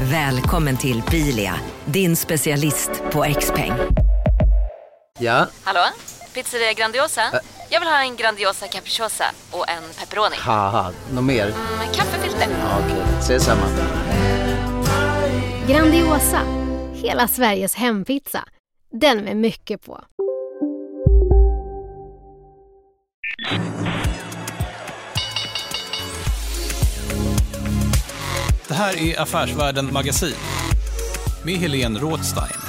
Välkommen 0.00 0.76
till 0.76 1.02
Bilia, 1.10 1.54
din 1.84 2.16
specialist 2.16 2.90
på 3.12 3.26
XPeng. 3.40 3.72
Ja, 5.18 5.46
Hallå? 5.64 5.80
Pizzeria 6.34 6.72
Grandiosa? 6.72 7.22
Jag 7.70 7.80
vill 7.80 7.88
ha 7.88 8.00
en 8.02 8.16
Grandiosa 8.16 8.66
capriciosa 8.66 9.24
och 9.50 9.68
en 9.68 9.82
pepperoni. 10.00 10.36
något 11.12 11.24
mer? 11.24 11.46
Med 11.78 11.94
kaffefilter. 11.94 12.48
Ja, 12.60 12.78
Okej, 12.86 13.02
ses 13.18 13.44
samma. 13.44 13.62
Grandiosa, 15.68 16.40
hela 16.94 17.28
Sveriges 17.28 17.74
hempizza. 17.74 18.44
Den 18.92 19.18
med 19.24 19.36
mycket 19.36 19.86
på. 19.86 20.00
Det 28.68 28.74
här 28.74 28.96
är 28.96 29.20
Affärsvärlden 29.20 29.92
Magasin 29.92 30.34
med 31.44 31.54
Helene 31.54 31.98
Rådstein. 31.98 32.65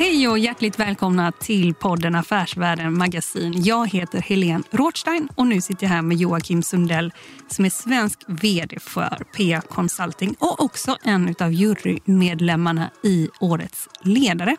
Hej 0.00 0.28
och 0.28 0.38
hjärtligt 0.38 0.78
välkomna 0.78 1.32
till 1.32 1.74
podden 1.74 2.14
Affärsvärlden 2.14 2.98
Magasin. 2.98 3.62
Jag 3.64 3.88
heter 3.88 4.20
Helene 4.20 4.64
Rådstein 4.70 5.28
och 5.34 5.46
nu 5.46 5.60
sitter 5.60 5.84
jag 5.84 5.90
här 5.90 6.02
med 6.02 6.16
Joakim 6.16 6.62
Sundell 6.62 7.12
som 7.48 7.64
är 7.64 7.70
svensk 7.70 8.18
vd 8.26 8.80
för 8.80 9.24
PA 9.36 9.60
Consulting 9.60 10.36
och 10.38 10.64
också 10.64 10.96
en 11.02 11.34
av 11.40 11.52
jurymedlemmarna 11.52 12.90
i 13.02 13.28
Årets 13.40 13.88
ledare 14.02 14.56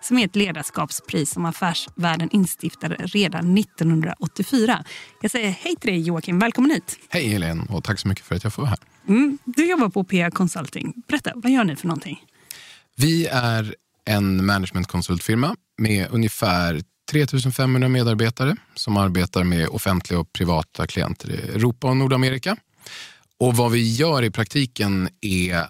som 0.00 0.18
är 0.18 0.24
ett 0.24 0.36
ledarskapspris 0.36 1.30
som 1.30 1.44
Affärsvärlden 1.44 2.30
instiftade 2.32 2.94
redan 2.94 3.58
1984. 3.58 4.84
Jag 5.22 5.30
säger 5.30 5.50
hej 5.50 5.76
till 5.76 5.90
dig 5.90 6.00
Joakim, 6.00 6.38
välkommen 6.38 6.70
hit. 6.70 6.98
Hej 7.08 7.28
Helene 7.28 7.62
och 7.70 7.84
tack 7.84 7.98
så 7.98 8.08
mycket 8.08 8.24
för 8.24 8.34
att 8.34 8.44
jag 8.44 8.52
får 8.52 8.62
vara 8.62 8.70
här. 8.70 8.78
Mm, 9.08 9.38
du 9.44 9.70
jobbar 9.70 9.88
på 9.88 10.04
PA 10.04 10.30
Consulting. 10.30 10.94
Berätta, 11.08 11.32
vad 11.34 11.52
gör 11.52 11.64
ni 11.64 11.76
för 11.76 11.86
någonting? 11.86 12.20
Vi 12.96 13.26
är 13.26 13.74
en 14.04 14.46
managementkonsultfirma 14.46 15.56
med 15.78 16.06
ungefär 16.10 16.82
3500 17.10 17.88
medarbetare 17.88 18.56
som 18.74 18.96
arbetar 18.96 19.44
med 19.44 19.68
offentliga 19.68 20.20
och 20.20 20.32
privata 20.32 20.86
klienter 20.86 21.30
i 21.30 21.34
Europa 21.34 21.88
och 21.88 21.96
Nordamerika. 21.96 22.56
Och 23.38 23.56
vad 23.56 23.72
vi 23.72 23.94
gör 23.94 24.22
i 24.22 24.30
praktiken 24.30 25.08
är, 25.20 25.66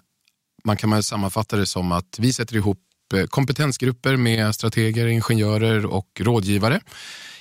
man 0.63 0.77
kan 0.77 0.89
man 0.89 1.03
sammanfatta 1.03 1.57
det 1.57 1.65
som 1.65 1.91
att 1.91 2.15
vi 2.19 2.33
sätter 2.33 2.55
ihop 2.55 2.79
eh, 3.15 3.25
kompetensgrupper 3.25 4.17
med 4.17 4.55
strateger, 4.55 5.07
ingenjörer 5.07 5.85
och 5.85 6.07
rådgivare 6.19 6.79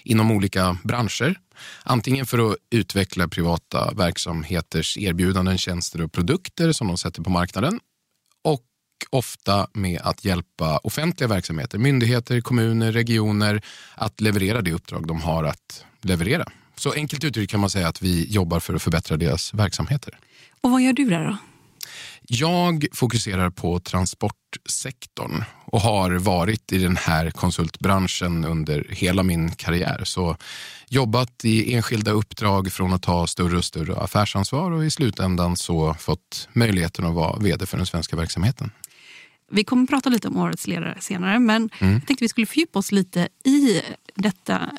inom 0.04 0.30
olika 0.30 0.78
branscher. 0.84 1.38
Antingen 1.82 2.26
för 2.26 2.50
att 2.50 2.56
utveckla 2.70 3.28
privata 3.28 3.92
verksamheters 3.94 4.98
erbjudanden, 4.98 5.58
tjänster 5.58 6.02
och 6.02 6.12
produkter 6.12 6.72
som 6.72 6.88
de 6.88 6.98
sätter 6.98 7.22
på 7.22 7.30
marknaden 7.30 7.80
ofta 9.10 9.66
med 9.72 10.00
att 10.00 10.24
hjälpa 10.24 10.78
offentliga 10.78 11.28
verksamheter, 11.28 11.78
myndigheter, 11.78 12.40
kommuner, 12.40 12.92
regioner 12.92 13.62
att 13.94 14.20
leverera 14.20 14.62
det 14.62 14.72
uppdrag 14.72 15.06
de 15.06 15.20
har 15.20 15.44
att 15.44 15.84
leverera. 16.00 16.48
Så 16.76 16.92
enkelt 16.92 17.24
uttryckt 17.24 17.50
kan 17.50 17.60
man 17.60 17.70
säga 17.70 17.88
att 17.88 18.02
vi 18.02 18.26
jobbar 18.30 18.60
för 18.60 18.74
att 18.74 18.82
förbättra 18.82 19.16
deras 19.16 19.54
verksamheter. 19.54 20.18
Och 20.60 20.70
vad 20.70 20.82
gör 20.82 20.92
du 20.92 21.04
där 21.04 21.24
då? 21.24 21.36
Jag 22.28 22.86
fokuserar 22.92 23.50
på 23.50 23.80
transportsektorn 23.80 25.44
och 25.64 25.80
har 25.80 26.10
varit 26.10 26.72
i 26.72 26.78
den 26.78 26.96
här 26.96 27.30
konsultbranschen 27.30 28.44
under 28.44 28.86
hela 28.90 29.22
min 29.22 29.50
karriär. 29.50 30.00
Så 30.04 30.36
jobbat 30.88 31.44
i 31.44 31.74
enskilda 31.74 32.10
uppdrag 32.10 32.72
från 32.72 32.92
att 32.92 33.02
ta 33.02 33.26
större 33.26 33.56
och 33.56 33.64
större 33.64 33.96
affärsansvar 33.96 34.70
och 34.70 34.84
i 34.84 34.90
slutändan 34.90 35.56
så 35.56 35.94
fått 35.94 36.48
möjligheten 36.52 37.04
att 37.04 37.14
vara 37.14 37.38
vd 37.38 37.66
för 37.66 37.76
den 37.76 37.86
svenska 37.86 38.16
verksamheten. 38.16 38.70
Vi 39.52 39.64
kommer 39.64 39.86
prata 39.86 40.10
lite 40.10 40.28
om 40.28 40.36
årets 40.36 40.66
ledare 40.66 40.96
senare, 41.00 41.38
men 41.38 41.70
Mm. 41.80 41.92
jag 41.94 42.06
tänkte 42.06 42.24
vi 42.24 42.28
skulle 42.28 42.46
fördjupa 42.46 42.78
oss 42.78 42.92
lite 42.92 43.28
i 43.44 43.80
detta 44.14 44.72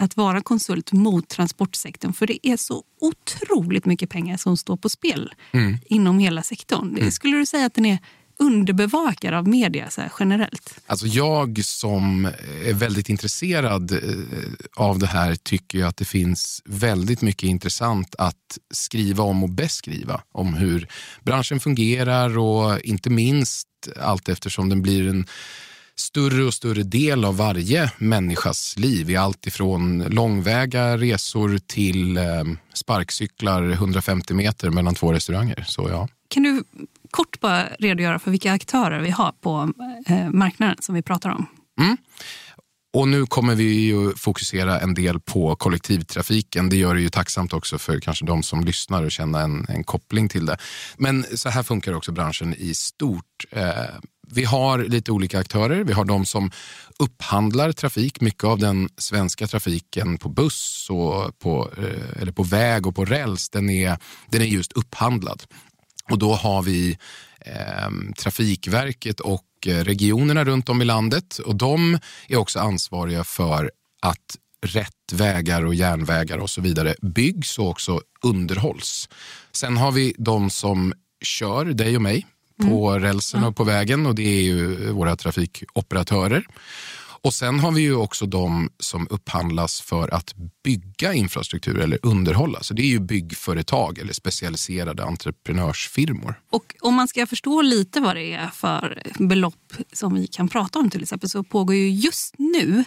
att 0.00 0.16
vara 0.16 0.40
konsult 0.40 0.92
mot 0.92 1.28
transportsektorn. 1.28 2.12
För 2.12 2.26
det 2.26 2.46
är 2.48 2.56
så 2.56 2.82
otroligt 3.00 3.84
mycket 3.86 4.10
pengar 4.10 4.36
som 4.36 4.56
står 4.56 4.76
på 4.76 4.88
spel 4.88 5.34
Mm. 5.52 5.76
inom 5.86 6.18
hela 6.18 6.42
sektorn. 6.42 7.10
Skulle 7.10 7.36
du 7.36 7.46
säga 7.46 7.66
att 7.66 7.74
den 7.74 7.86
är 7.86 7.98
underbevakad 8.40 9.34
av 9.34 9.48
media 9.48 9.90
så 9.90 10.02
generellt? 10.20 10.80
Alltså 10.86 11.06
jag 11.06 11.64
som 11.64 12.24
är 12.64 12.74
väldigt 12.74 13.08
intresserad 13.08 13.92
eh, 13.92 13.98
av 14.76 14.98
det 14.98 15.06
här 15.06 15.34
tycker 15.34 15.84
att 15.84 15.96
det 15.96 16.04
finns 16.04 16.62
väldigt 16.64 17.22
mycket 17.22 17.42
intressant 17.48 18.14
att 18.18 18.58
skriva 18.74 19.22
om 19.24 19.42
och 19.42 19.50
beskriva. 19.50 20.20
Om 20.32 20.54
hur 20.54 20.88
branschen 21.22 21.60
fungerar 21.60 22.38
och 22.38 22.80
inte 22.80 23.10
minst 23.10 23.67
allt 24.00 24.28
eftersom 24.28 24.68
den 24.68 24.82
blir 24.82 25.08
en 25.08 25.26
större 25.96 26.44
och 26.44 26.54
större 26.54 26.82
del 26.82 27.24
av 27.24 27.36
varje 27.36 27.92
människas 27.98 28.78
liv. 28.78 29.10
I 29.10 29.16
allt 29.16 29.46
ifrån 29.46 30.04
långväga 30.08 30.96
resor 30.96 31.58
till 31.66 32.16
eh, 32.16 32.24
sparkcyklar 32.72 33.70
150 33.70 34.34
meter 34.34 34.70
mellan 34.70 34.94
två 34.94 35.12
restauranger. 35.12 35.64
Så 35.68 35.88
ja. 35.88 36.08
Kan 36.28 36.42
du 36.42 36.64
kort 37.10 37.40
bara 37.40 37.66
redogöra 37.78 38.18
för 38.18 38.30
vilka 38.30 38.52
aktörer 38.52 39.00
vi 39.00 39.10
har 39.10 39.32
på 39.32 39.72
eh, 40.06 40.30
marknaden 40.30 40.76
som 40.80 40.94
vi 40.94 41.02
pratar 41.02 41.30
om? 41.30 41.46
Och 42.92 43.08
nu 43.08 43.26
kommer 43.26 43.54
vi 43.54 43.64
ju 43.64 44.14
fokusera 44.14 44.80
en 44.80 44.94
del 44.94 45.20
på 45.20 45.56
kollektivtrafiken. 45.56 46.68
Det 46.68 46.76
gör 46.76 46.94
det 46.94 47.00
ju 47.00 47.08
tacksamt 47.08 47.52
också 47.52 47.78
för 47.78 48.00
kanske 48.00 48.24
de 48.24 48.42
som 48.42 48.64
lyssnar 48.64 49.02
och 49.02 49.12
känna 49.12 49.40
en, 49.40 49.66
en 49.68 49.84
koppling 49.84 50.28
till 50.28 50.46
det. 50.46 50.56
Men 50.96 51.24
så 51.34 51.48
här 51.48 51.62
funkar 51.62 51.92
också 51.92 52.12
branschen 52.12 52.54
i 52.58 52.74
stort. 52.74 53.44
Eh, 53.50 53.72
vi 54.30 54.44
har 54.44 54.78
lite 54.78 55.12
olika 55.12 55.38
aktörer. 55.38 55.84
Vi 55.84 55.92
har 55.92 56.04
de 56.04 56.26
som 56.26 56.50
upphandlar 56.98 57.72
trafik. 57.72 58.20
Mycket 58.20 58.44
av 58.44 58.58
den 58.58 58.88
svenska 58.98 59.46
trafiken 59.46 60.18
på 60.18 60.28
buss 60.28 60.86
och 60.90 61.38
på, 61.38 61.70
eh, 61.78 62.22
eller 62.22 62.32
på 62.32 62.42
väg 62.42 62.86
och 62.86 62.94
på 62.94 63.04
räls, 63.04 63.50
den 63.50 63.70
är, 63.70 63.98
den 64.30 64.42
är 64.42 64.46
just 64.46 64.72
upphandlad. 64.72 65.42
Och 66.10 66.18
då 66.18 66.34
har 66.34 66.62
vi 66.62 66.98
eh, 67.40 67.90
Trafikverket 68.18 69.20
och 69.20 69.47
eh, 69.66 69.84
regionerna 69.84 70.44
runt 70.44 70.68
om 70.68 70.82
i 70.82 70.84
landet 70.84 71.38
och 71.38 71.56
de 71.56 71.98
är 72.28 72.36
också 72.36 72.58
ansvariga 72.58 73.24
för 73.24 73.70
att 74.02 74.36
rätt 74.66 75.12
vägar 75.12 75.64
och 75.64 75.74
järnvägar 75.74 76.38
och 76.38 76.50
så 76.50 76.60
vidare 76.60 76.94
byggs 77.02 77.58
och 77.58 77.68
också 77.68 78.00
underhålls. 78.22 79.08
Sen 79.52 79.76
har 79.76 79.92
vi 79.92 80.14
de 80.18 80.50
som 80.50 80.94
kör 81.22 81.64
dig 81.64 81.96
och 81.96 82.02
mig 82.02 82.26
på 82.62 82.98
rälsen 82.98 83.44
och 83.44 83.56
på 83.56 83.64
vägen 83.64 84.06
och 84.06 84.14
det 84.14 84.38
är 84.38 84.42
ju 84.42 84.90
våra 84.92 85.16
trafikoperatörer. 85.16 86.46
Och 87.20 87.34
sen 87.34 87.60
har 87.60 87.72
vi 87.72 87.80
ju 87.80 87.94
också 87.94 88.26
de 88.26 88.70
som 88.78 89.06
upphandlas 89.10 89.80
för 89.80 90.14
att 90.14 90.34
bygga 90.64 91.14
infrastruktur 91.14 91.78
eller 91.78 91.98
underhålla. 92.02 92.62
Så 92.62 92.74
det 92.74 92.82
är 92.82 92.86
ju 92.86 93.00
byggföretag 93.00 93.98
eller 93.98 94.12
specialiserade 94.12 95.04
entreprenörsfirmor. 95.04 96.40
Och 96.50 96.74
om 96.80 96.94
man 96.94 97.08
ska 97.08 97.26
förstå 97.26 97.62
lite 97.62 98.00
vad 98.00 98.16
det 98.16 98.32
är 98.32 98.48
för 98.48 99.02
belopp 99.18 99.72
som 99.92 100.14
vi 100.14 100.26
kan 100.26 100.48
prata 100.48 100.78
om 100.78 100.90
till 100.90 101.02
exempel 101.02 101.28
så 101.28 101.42
pågår 101.42 101.76
ju 101.76 101.90
just 101.90 102.34
nu 102.38 102.84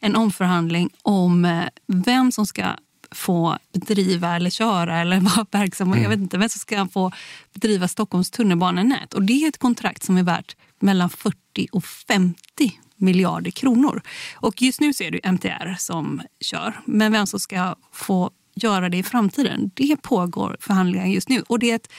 en 0.00 0.16
omförhandling 0.16 0.90
om 1.02 1.44
eh, 1.44 1.64
vem 1.86 2.32
som 2.32 2.46
ska 2.46 2.64
få 3.10 3.58
bedriva 3.72 4.36
eller 4.36 4.50
köra 4.50 5.00
eller 5.00 5.20
vara 5.36 5.46
verksam. 5.50 6.02
Jag 6.02 6.08
vet 6.08 6.18
inte 6.18 6.38
vem 6.38 6.48
som 6.48 6.58
ska 6.58 6.88
få 6.88 7.12
bedriva 7.54 7.88
Stockholms 7.88 8.30
tunnelbanenät. 8.30 9.14
Och 9.14 9.22
det 9.22 9.44
är 9.44 9.48
ett 9.48 9.58
kontrakt 9.58 10.02
som 10.02 10.16
är 10.16 10.22
värt 10.22 10.56
mellan 10.80 11.10
40 11.10 11.36
och 11.72 11.84
50 11.84 12.80
miljarder 12.96 13.50
kronor. 13.50 14.02
Och 14.34 14.62
just 14.62 14.80
nu 14.80 14.94
så 14.94 15.04
är 15.04 15.10
det 15.10 15.20
MTR 15.24 15.74
som 15.78 16.22
kör. 16.40 16.80
Men 16.84 17.12
vem 17.12 17.26
som 17.26 17.40
ska 17.40 17.76
få 17.92 18.30
göra 18.54 18.88
det 18.88 18.96
i 18.96 19.02
framtiden, 19.02 19.70
det 19.74 19.96
pågår 20.02 20.56
förhandlingar 20.60 21.06
just 21.06 21.28
nu. 21.28 21.42
Och 21.46 21.58
det 21.58 21.70
är 21.70 21.74
ett 21.74 21.92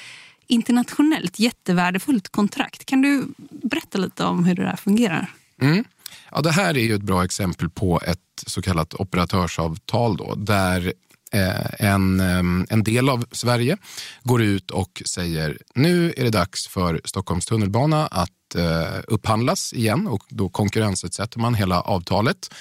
internationellt 0.48 1.40
jättevärdefullt 1.40 2.30
kontrakt. 2.30 2.86
Kan 2.86 3.02
du 3.02 3.28
berätta 3.50 3.98
lite 3.98 4.24
om 4.24 4.46
hur 4.46 4.56
det 4.56 4.64
där 4.64 4.76
fungerar? 4.76 5.32
Mm. 5.62 5.84
Ja, 6.32 6.42
det 6.42 6.52
här 6.52 6.78
är 6.78 6.82
ju 6.82 6.96
ett 6.96 7.02
bra 7.02 7.24
exempel 7.24 7.70
på 7.70 8.02
ett 8.06 8.20
så 8.48 8.62
kallat 8.62 8.94
operatörsavtal 8.94 10.18
då, 10.18 10.36
där 10.36 10.94
eh, 11.32 11.88
en, 11.92 12.20
eh, 12.20 12.66
en 12.70 12.84
del 12.84 13.10
av 13.10 13.26
Sverige 13.32 13.78
går 14.24 14.42
ut 14.42 14.72
och 14.72 15.02
säger 15.06 15.58
nu 15.76 16.14
är 16.18 16.24
det 16.24 16.30
dags 16.30 16.68
för 16.68 17.02
Stockholms 17.06 17.46
tunnelbana 17.46 18.08
att 18.08 18.32
Eh, 18.56 19.00
upphandlas 19.08 19.74
igen 19.74 20.08
och 20.08 20.24
då 20.30 20.50
konkurrensutsätter 20.50 21.40
man 21.40 21.56
hela 21.56 21.82
avtalet. 21.82 22.54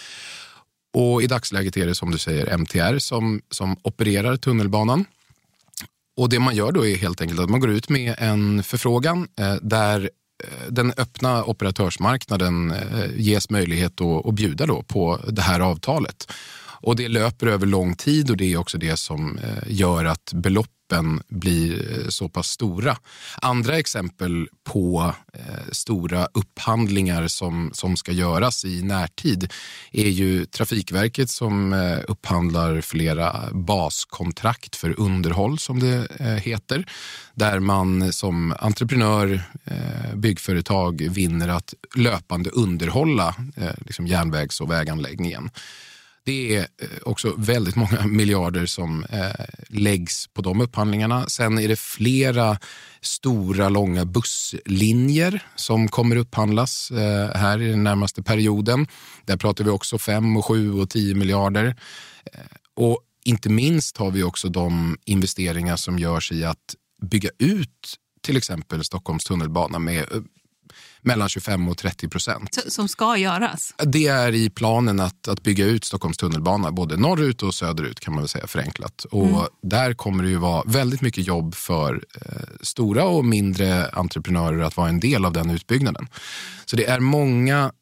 Och 0.94 1.23
I 1.23 1.27
dagsläget 1.27 1.77
är 1.77 1.87
det 1.87 1.94
som 1.94 2.11
du 2.11 2.19
säger 2.19 2.47
MTR 2.59 2.99
som, 2.99 3.41
som 3.50 3.77
opererar 3.83 4.37
tunnelbanan. 4.37 5.05
Och 6.17 6.29
Det 6.29 6.38
man 6.38 6.56
gör 6.56 6.73
då 6.73 6.87
är 6.87 6.97
helt 6.97 7.21
enkelt 7.21 7.41
att 7.41 7.50
man 7.50 7.61
går 7.61 7.71
ut 7.71 7.88
med 7.88 8.15
en 8.19 8.62
förfrågan 8.62 9.29
eh, 9.38 9.55
där 9.62 10.11
eh, 10.44 10.71
den 10.71 10.93
öppna 10.97 11.44
operatörsmarknaden 11.44 12.71
eh, 12.71 13.11
ges 13.17 13.50
möjlighet 13.50 14.00
att, 14.00 14.27
att 14.27 14.35
bjuda 14.35 14.67
då 14.67 14.82
på 14.82 15.21
det 15.29 15.43
här 15.43 15.61
avtalet. 15.61 16.32
Och 16.81 16.97
Det 16.97 17.09
löper 17.09 17.47
över 17.47 17.67
lång 17.67 17.97
tid 17.97 18.31
och 18.31 18.37
det 18.37 18.53
är 18.53 18.56
också 18.56 18.79
det 18.79 18.97
som 18.97 19.39
eh, 19.39 19.62
gör 19.67 20.05
att 20.05 20.32
belopp 20.35 20.75
beloppen 20.88 21.21
blir 21.29 22.00
eh, 22.05 22.09
så 22.09 22.29
pass 22.29 22.49
stora. 22.49 22.97
Andra 23.43 23.79
exempel 23.79 24.49
på 24.65 25.15
eh, 25.33 25.73
stora 25.73 26.29
upphandlingar 26.35 27.29
som, 27.29 27.71
som 27.73 27.97
ska 27.97 28.12
göras 28.12 28.65
i 28.65 28.83
närtid 28.83 29.53
är 29.93 30.09
ju 30.09 30.47
Trafikverket 30.47 31.31
som 31.31 31.73
eh, 31.73 31.99
upphandlar 32.09 32.81
flera 32.81 33.50
baskontrakt 33.53 34.77
för 34.77 35.00
underhåll 35.00 35.59
som 35.59 35.81
det 35.81 36.06
eh, 36.21 36.27
heter. 36.27 36.87
Där 37.35 37.61
man 37.61 38.12
som 38.12 38.55
entreprenör, 38.59 39.43
eh, 39.65 40.15
byggföretag 40.15 41.09
vinner 41.11 41.49
att 41.49 41.75
löpande 41.97 42.50
underhålla 42.50 43.35
eh, 43.56 43.75
liksom 43.87 44.06
järnvägs 44.06 44.61
och 44.61 44.71
väganläggningen. 44.71 45.50
Det 46.26 46.56
är 46.56 46.61
eh, 46.61 46.88
också 47.02 47.34
väldigt 47.38 47.76
många 47.76 48.06
miljarder 48.06 48.67
som 48.67 49.05
eh, 49.05 49.44
läggs 49.69 50.26
på 50.26 50.43
de 50.43 50.61
upphandlingarna. 50.61 51.26
Sen 51.28 51.58
är 51.58 51.69
det 51.69 51.78
flera 51.78 52.58
stora, 53.00 53.69
långa 53.69 54.05
busslinjer 54.05 55.43
som 55.56 55.88
kommer 55.88 56.17
upphandlas 56.17 56.90
eh, 56.90 57.37
här 57.37 57.62
i 57.62 57.69
den 57.69 57.84
närmaste 57.84 58.23
perioden. 58.23 58.87
Där 59.25 59.37
pratar 59.37 59.64
vi 59.64 59.70
också 59.70 59.99
5, 59.99 60.43
7 60.43 60.73
och 60.73 60.90
10 60.90 61.14
miljarder. 61.14 61.76
Eh, 62.32 62.40
och 62.75 63.00
inte 63.25 63.49
minst 63.49 63.96
har 63.96 64.11
vi 64.11 64.22
också 64.22 64.49
de 64.49 64.99
investeringar 65.05 65.76
som 65.76 65.99
görs 65.99 66.32
i 66.32 66.44
att 66.44 66.75
bygga 67.02 67.31
ut 67.38 67.96
till 68.22 68.37
exempel 68.37 68.84
Stockholms 68.84 69.25
tunnelbana 69.25 69.79
med 69.79 69.99
eh, 69.99 70.20
mellan 71.00 71.28
25 71.28 71.69
och 71.69 71.78
30 71.78 72.08
procent. 72.08 72.58
Som 72.69 72.88
ska 72.88 73.17
göras? 73.17 73.75
Det 73.78 74.06
är 74.06 74.34
i 74.34 74.50
planen 74.50 75.00
att, 75.00 75.28
att 75.28 75.43
bygga 75.43 75.64
ut 75.64 75.84
Stockholms 75.84 76.17
tunnelbana 76.17 76.73
både 76.73 76.96
norrut 76.96 77.43
och 77.43 77.55
söderut 77.55 78.00
kan 78.00 78.14
man 78.14 78.23
väl 78.23 78.28
säga 78.28 78.46
förenklat. 78.46 79.05
Och 79.11 79.26
mm. 79.26 79.40
där 79.62 79.94
kommer 79.94 80.25
det 80.25 80.31
ju 80.31 80.37
vara 80.37 80.62
väldigt 80.67 81.00
mycket 81.00 81.26
jobb 81.26 81.55
för 81.55 82.05
eh, 82.14 82.43
stora 82.61 83.05
och 83.05 83.25
mindre 83.25 83.88
entreprenörer 83.88 84.62
att 84.62 84.76
vara 84.76 84.88
en 84.88 85.00
del 85.00 85.25
av 85.25 85.32
den 85.32 85.50
utbyggnaden. 85.50 86.08
Så 86.64 86.76
det 86.76 86.87
är 86.87 87.00
många 87.00 87.72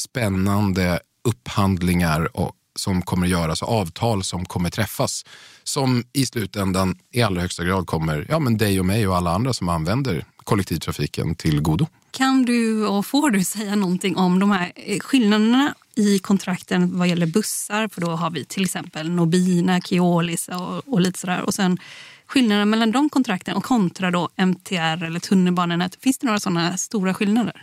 spännande 0.00 1.00
upphandlingar 1.28 2.36
och, 2.36 2.52
som 2.78 3.02
kommer 3.02 3.26
att 3.26 3.30
göras 3.30 3.62
och 3.62 3.68
avtal 3.68 4.24
som 4.24 4.44
kommer 4.44 4.70
träffas 4.70 5.24
som 5.64 6.04
i 6.12 6.26
slutändan 6.26 6.98
i 7.12 7.22
allra 7.22 7.40
högsta 7.40 7.64
grad 7.64 7.86
kommer 7.86 8.26
ja, 8.28 8.38
men 8.38 8.56
dig 8.56 8.80
och 8.80 8.86
mig 8.86 9.08
och 9.08 9.16
alla 9.16 9.30
andra 9.30 9.52
som 9.52 9.68
använder 9.68 10.24
kollektivtrafiken 10.44 11.34
till 11.34 11.60
godo. 11.60 11.86
Kan 12.10 12.42
du 12.44 12.86
och 12.86 13.06
får 13.06 13.30
du 13.30 13.44
säga 13.44 13.76
någonting 13.76 14.16
om 14.16 14.38
de 14.38 14.50
här 14.50 14.72
eh, 14.76 14.98
skillnaderna 14.98 15.74
i 15.94 16.18
kontrakten 16.18 16.98
vad 16.98 17.08
gäller 17.08 17.26
bussar? 17.26 17.88
För 17.88 18.00
då 18.00 18.10
har 18.10 18.30
vi 18.30 18.44
till 18.44 18.64
exempel 18.64 19.10
Nobina, 19.10 19.80
Keolis 19.80 20.48
och, 20.48 20.88
och 20.88 21.00
lite 21.00 21.18
sådär. 21.18 21.40
Och 21.40 21.54
sen 21.54 21.78
skillnaden 22.26 22.70
mellan 22.70 22.92
de 22.92 23.10
kontrakten 23.10 23.56
och 23.56 23.64
kontra 23.64 24.10
då 24.10 24.28
MTR 24.36 25.04
eller 25.04 25.20
tunnelbanenät. 25.20 25.96
Finns 26.00 26.18
det 26.18 26.26
några 26.26 26.40
sådana 26.40 26.76
stora 26.76 27.14
skillnader? 27.14 27.62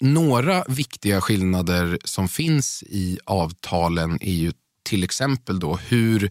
Några 0.00 0.64
viktiga 0.68 1.20
skillnader 1.20 1.98
som 2.04 2.28
finns 2.28 2.82
i 2.82 3.18
avtalen 3.24 4.18
är 4.20 4.32
ju 4.32 4.52
till 4.82 5.04
exempel 5.04 5.60
då 5.60 5.76
hur 5.76 6.30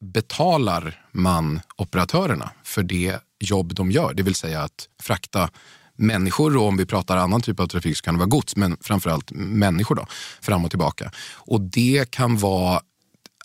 betalar 0.00 1.04
man 1.12 1.60
operatörerna 1.76 2.50
för 2.64 2.82
det 2.82 3.18
jobb 3.42 3.74
de 3.74 3.90
gör? 3.90 4.14
Det 4.14 4.22
vill 4.22 4.34
säga 4.34 4.62
att 4.62 4.88
frakta 5.02 5.50
människor 5.96 6.56
och 6.56 6.68
om 6.68 6.76
vi 6.76 6.86
pratar 6.86 7.16
annan 7.16 7.40
typ 7.40 7.60
av 7.60 7.66
trafik 7.66 7.96
så 7.96 8.02
kan 8.02 8.14
det 8.14 8.18
vara 8.18 8.28
gods, 8.28 8.56
men 8.56 8.76
framförallt 8.80 9.30
människor 9.34 9.94
då, 9.94 10.06
fram 10.40 10.64
och 10.64 10.70
tillbaka. 10.70 11.12
Och 11.34 11.60
det 11.60 12.10
kan 12.10 12.36
vara 12.36 12.80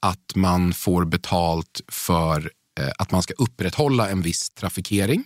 att 0.02 0.36
man 0.36 0.74
får 0.74 1.06
betalt 1.06 1.82
för 1.88 2.52
eh, 2.80 2.90
att 2.98 3.12
man 3.12 3.24
ska 3.24 3.34
upprätthålla 3.38 4.10
en 4.10 4.22
viss 4.22 4.50
trafikering. 4.50 5.24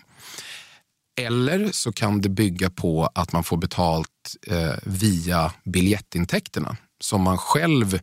Eller 1.22 1.70
så 1.72 1.92
kan 1.92 2.22
det 2.22 2.30
bygga 2.30 2.70
på 2.70 3.10
att 3.16 3.34
man 3.34 3.44
får 3.44 3.58
betalt 3.58 4.36
eh, 4.48 4.74
via 4.84 5.52
biljettintäkterna 5.64 6.78
som 7.02 7.22
man 7.22 7.38
själv 7.38 8.00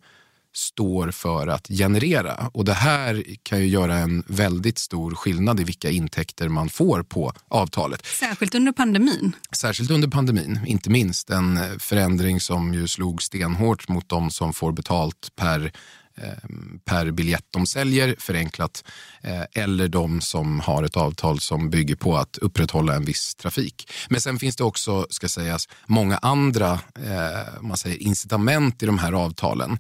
står 0.59 1.11
för 1.11 1.47
att 1.47 1.69
generera. 1.69 2.51
Och 2.55 2.65
Det 2.65 2.73
här 2.73 3.25
kan 3.43 3.59
ju 3.61 3.67
göra 3.67 3.95
en 3.97 4.23
väldigt 4.27 4.79
stor 4.79 5.15
skillnad 5.15 5.61
i 5.61 5.65
vilka 5.65 5.91
intäkter 5.91 6.49
man 6.49 6.69
får 6.69 7.03
på 7.03 7.33
avtalet. 7.49 8.07
Särskilt 8.07 8.55
under 8.55 8.73
pandemin. 8.73 9.33
Särskilt 9.57 9.91
under 9.91 10.09
pandemin, 10.09 10.61
inte 10.67 10.91
minst. 10.91 11.31
En 11.31 11.79
förändring 11.79 12.41
som 12.41 12.75
ju 12.75 12.89
slog 12.89 13.23
stenhårt 13.23 13.89
mot 13.89 14.09
de 14.09 14.31
som 14.31 14.53
får 14.53 14.73
betalt 14.73 15.29
per 15.37 15.73
eh, 16.17 16.49
per 16.85 17.11
biljett 17.11 17.47
de 17.51 17.67
säljer, 17.67 18.17
förenklat, 18.19 18.85
eh, 19.23 19.63
eller 19.63 19.89
de 19.89 20.21
som 20.21 20.61
har 20.61 20.83
ett 20.83 20.97
avtal 20.97 21.41
som 21.41 21.71
bygger 21.71 21.97
på 21.97 22.17
att 22.17 22.39
upprätthålla 22.39 22.95
en 22.95 23.05
viss 23.05 23.35
trafik. 23.35 23.93
Men 24.09 24.21
sen 24.21 24.39
finns 24.39 24.57
det 24.57 24.65
också, 24.65 25.07
ska 25.11 25.29
sägas, 25.29 25.69
många 25.87 26.19
andra 26.19 26.73
eh, 27.07 27.61
man 27.63 27.77
säger, 27.77 28.03
incitament 28.03 28.83
i 28.83 28.87
de 28.87 28.99
här 28.99 29.13
avtalen 29.13 29.79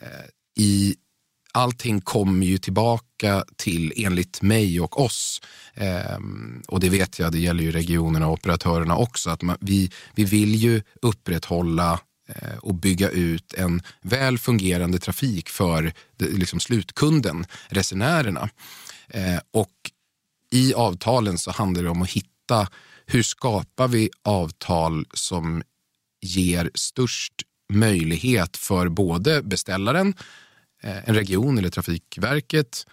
Eh, 0.00 0.62
i 0.64 0.96
allting 1.52 2.00
kommer 2.00 2.46
ju 2.46 2.58
tillbaka 2.58 3.44
till, 3.56 3.92
enligt 3.96 4.42
mig 4.42 4.80
och 4.80 5.00
oss, 5.00 5.40
eh, 5.74 6.18
och 6.68 6.80
det 6.80 6.88
vet 6.88 7.18
jag, 7.18 7.32
det 7.32 7.38
gäller 7.38 7.64
ju 7.64 7.72
regionerna 7.72 8.26
och 8.26 8.32
operatörerna 8.32 8.96
också, 8.96 9.30
att 9.30 9.42
man, 9.42 9.56
vi, 9.60 9.90
vi 10.14 10.24
vill 10.24 10.54
ju 10.54 10.82
upprätthålla 11.02 12.00
eh, 12.28 12.58
och 12.58 12.74
bygga 12.74 13.10
ut 13.10 13.54
en 13.54 13.82
väl 14.02 14.38
fungerande 14.38 14.98
trafik 14.98 15.48
för 15.48 15.92
det, 16.16 16.26
liksom 16.26 16.60
slutkunden, 16.60 17.46
resenärerna. 17.68 18.48
Eh, 19.08 19.38
och 19.50 19.90
i 20.50 20.74
avtalen 20.74 21.38
så 21.38 21.50
handlar 21.50 21.82
det 21.82 21.90
om 21.90 22.02
att 22.02 22.10
hitta 22.10 22.68
hur 23.06 23.22
skapar 23.22 23.88
vi 23.88 24.10
avtal 24.22 25.06
som 25.14 25.62
ger 26.20 26.70
störst 26.74 27.34
möjlighet 27.74 28.56
för 28.56 28.88
både 28.88 29.42
beställaren, 29.42 30.14
eh, 30.82 31.08
en 31.08 31.14
region 31.14 31.58
eller 31.58 31.70
Trafikverket 31.70 32.86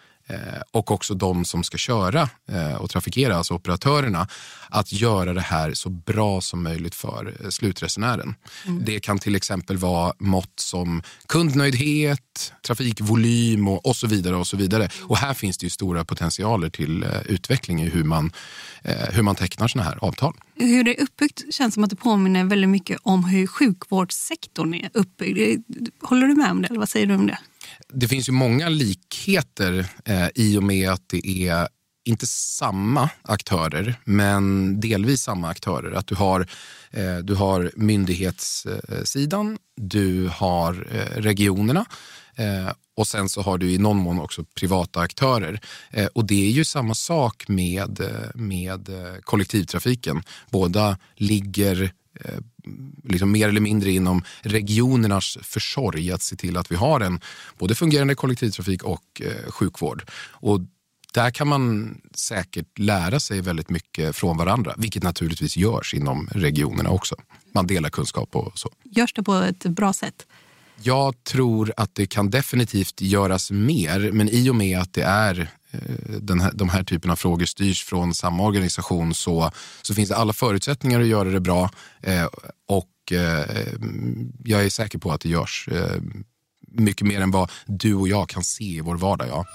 och 0.71 0.91
också 0.91 1.13
de 1.13 1.45
som 1.45 1.63
ska 1.63 1.77
köra 1.77 2.29
eh, 2.51 2.75
och 2.75 2.89
trafikera, 2.89 3.35
alltså 3.35 3.53
operatörerna, 3.53 4.27
att 4.69 4.93
göra 4.93 5.33
det 5.33 5.41
här 5.41 5.73
så 5.73 5.89
bra 5.89 6.41
som 6.41 6.63
möjligt 6.63 6.95
för 6.95 7.49
slutresenären. 7.49 8.35
Mm. 8.65 8.85
Det 8.85 8.99
kan 8.99 9.19
till 9.19 9.35
exempel 9.35 9.77
vara 9.77 10.13
mått 10.19 10.59
som 10.59 11.03
kundnöjdhet, 11.27 12.53
trafikvolym 12.67 13.67
och, 13.67 13.85
och 13.85 13.95
så 13.95 14.07
vidare. 14.07 14.35
Och 14.35 14.47
så 14.47 14.57
vidare. 14.57 14.89
Och 15.01 15.17
här 15.17 15.33
finns 15.33 15.57
det 15.57 15.65
ju 15.65 15.69
stora 15.69 16.05
potentialer 16.05 16.69
till 16.69 17.05
utveckling 17.25 17.81
i 17.81 17.89
hur 17.89 18.03
man, 18.03 18.31
hur 19.09 19.21
man 19.21 19.35
tecknar 19.35 19.67
såna 19.67 19.83
här 19.83 19.97
avtal 20.01 20.33
hur 20.65 20.83
det 20.83 20.99
är 20.99 21.03
uppbyggt 21.03 21.53
känns 21.53 21.73
som 21.73 21.83
att 21.83 21.89
det 21.89 21.95
påminner 21.95 22.43
väldigt 22.43 22.69
mycket 22.69 22.99
om 23.03 23.23
hur 23.23 23.47
sjukvårdssektorn 23.47 24.73
är 24.73 24.89
uppbyggd. 24.93 25.63
Håller 26.01 26.27
du 26.27 26.35
med 26.35 26.51
om 26.51 26.61
det? 26.61 26.67
Eller 26.67 26.79
vad 26.79 26.89
säger 26.89 27.05
du 27.05 27.15
om 27.15 27.27
det? 27.27 27.37
Det 27.93 28.07
finns 28.07 28.29
ju 28.29 28.33
många 28.33 28.69
likheter 28.69 29.85
eh, 30.05 30.27
i 30.35 30.57
och 30.57 30.63
med 30.63 30.89
att 30.89 31.09
det 31.09 31.27
är 31.27 31.67
inte 32.05 32.27
samma 32.27 33.09
aktörer, 33.21 33.95
men 34.03 34.79
delvis 34.79 35.21
samma 35.21 35.47
aktörer. 35.49 35.91
Att 35.91 36.07
du 36.07 36.15
har, 36.15 36.47
eh, 36.91 37.17
du 37.17 37.35
har 37.35 37.71
myndighetssidan, 37.75 39.57
du 39.81 40.27
har 40.33 40.87
eh, 40.91 41.21
regionerna 41.21 41.85
eh, 42.35 42.71
och 42.97 43.07
sen 43.07 43.29
så 43.29 43.41
har 43.41 43.57
du 43.57 43.71
i 43.71 43.77
någon 43.77 43.97
mån 43.97 44.19
också 44.19 44.43
privata 44.43 44.99
aktörer. 44.99 45.59
Eh, 45.91 46.05
och 46.05 46.25
det 46.25 46.45
är 46.45 46.49
ju 46.49 46.65
samma 46.65 46.95
sak 46.95 47.47
med, 47.47 47.99
eh, 47.99 48.35
med 48.35 48.89
eh, 48.89 49.15
kollektivtrafiken. 49.21 50.23
Båda 50.49 50.97
ligger 51.15 51.81
eh, 51.83 51.89
liksom 53.03 53.31
mer 53.31 53.49
eller 53.49 53.61
mindre 53.61 53.91
inom 53.91 54.23
regionernas 54.41 55.37
försorg 55.41 56.11
att 56.11 56.21
se 56.21 56.35
till 56.35 56.57
att 56.57 56.71
vi 56.71 56.75
har 56.75 56.99
en 56.99 57.19
både 57.57 57.75
fungerande 57.75 58.15
kollektivtrafik 58.15 58.83
och 58.83 59.21
eh, 59.21 59.51
sjukvård. 59.51 60.03
Och 60.29 60.59
där 61.13 61.31
kan 61.31 61.47
man 61.47 61.95
säkert 62.15 62.79
lära 62.79 63.19
sig 63.19 63.41
väldigt 63.41 63.69
mycket 63.69 64.15
från 64.15 64.37
varandra, 64.37 64.73
vilket 64.77 65.03
naturligtvis 65.03 65.57
görs 65.57 65.93
inom 65.93 66.29
regionerna 66.31 66.89
också. 66.89 67.15
Man 67.53 67.67
delar 67.67 67.89
kunskap 67.89 68.35
och 68.35 68.59
så. 68.59 68.69
Görs 68.83 69.13
det 69.13 69.23
på 69.23 69.33
ett 69.33 69.63
bra 69.63 69.93
sätt? 69.93 70.27
Jag 70.83 71.23
tror 71.23 71.73
att 71.77 71.95
det 71.95 72.07
kan 72.07 72.29
definitivt 72.29 73.01
göras 73.01 73.51
mer, 73.51 74.11
men 74.11 74.29
i 74.29 74.49
och 74.49 74.55
med 74.55 74.79
att 74.79 74.93
det 74.93 75.03
är 75.03 75.39
eh, 75.39 75.47
Eh, 75.71 75.79
den 76.21 76.41
här, 76.41 76.51
de 76.53 76.69
här 76.69 76.83
typen 76.83 77.11
av 77.11 77.15
frågor 77.15 77.45
styrs 77.45 77.83
från 77.83 78.13
samma 78.13 78.43
organisation 78.43 79.13
så, 79.13 79.51
så 79.81 79.93
finns 79.93 80.09
det 80.09 80.15
alla 80.15 80.33
förutsättningar 80.33 81.01
att 81.01 81.07
göra 81.07 81.29
det 81.29 81.39
bra 81.39 81.69
eh, 82.01 82.25
och 82.67 83.11
eh, 83.11 83.67
jag 84.43 84.65
är 84.65 84.69
säker 84.69 84.99
på 84.99 85.11
att 85.11 85.21
det 85.21 85.29
görs 85.29 85.69
eh, 85.71 86.01
mycket 86.67 87.07
mer 87.07 87.21
än 87.21 87.31
vad 87.31 87.51
du 87.65 87.93
och 87.93 88.07
jag 88.07 88.29
kan 88.29 88.43
se 88.43 88.63
i 88.63 88.81
vår 88.81 88.97
vardag. 88.97 89.27
Ja. 89.27 89.45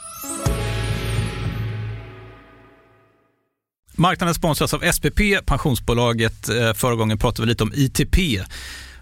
Marknaden 3.99 4.35
sponsras 4.35 4.75
av 4.75 4.93
SPP, 4.93 5.21
pensionsbolaget. 5.47 6.49
Eh, 6.49 6.73
förra 6.73 6.95
gången 6.95 7.19
pratade 7.19 7.47
vi 7.47 7.49
lite 7.49 7.65
om 7.65 7.73
ITP. 7.75 8.17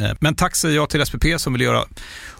Eh, 0.00 0.12
men 0.20 0.34
tack 0.34 0.56
säger 0.56 0.76
jag 0.76 0.90
till 0.90 1.06
SPP 1.06 1.24
som 1.36 1.52
vill 1.52 1.62
göra 1.62 1.84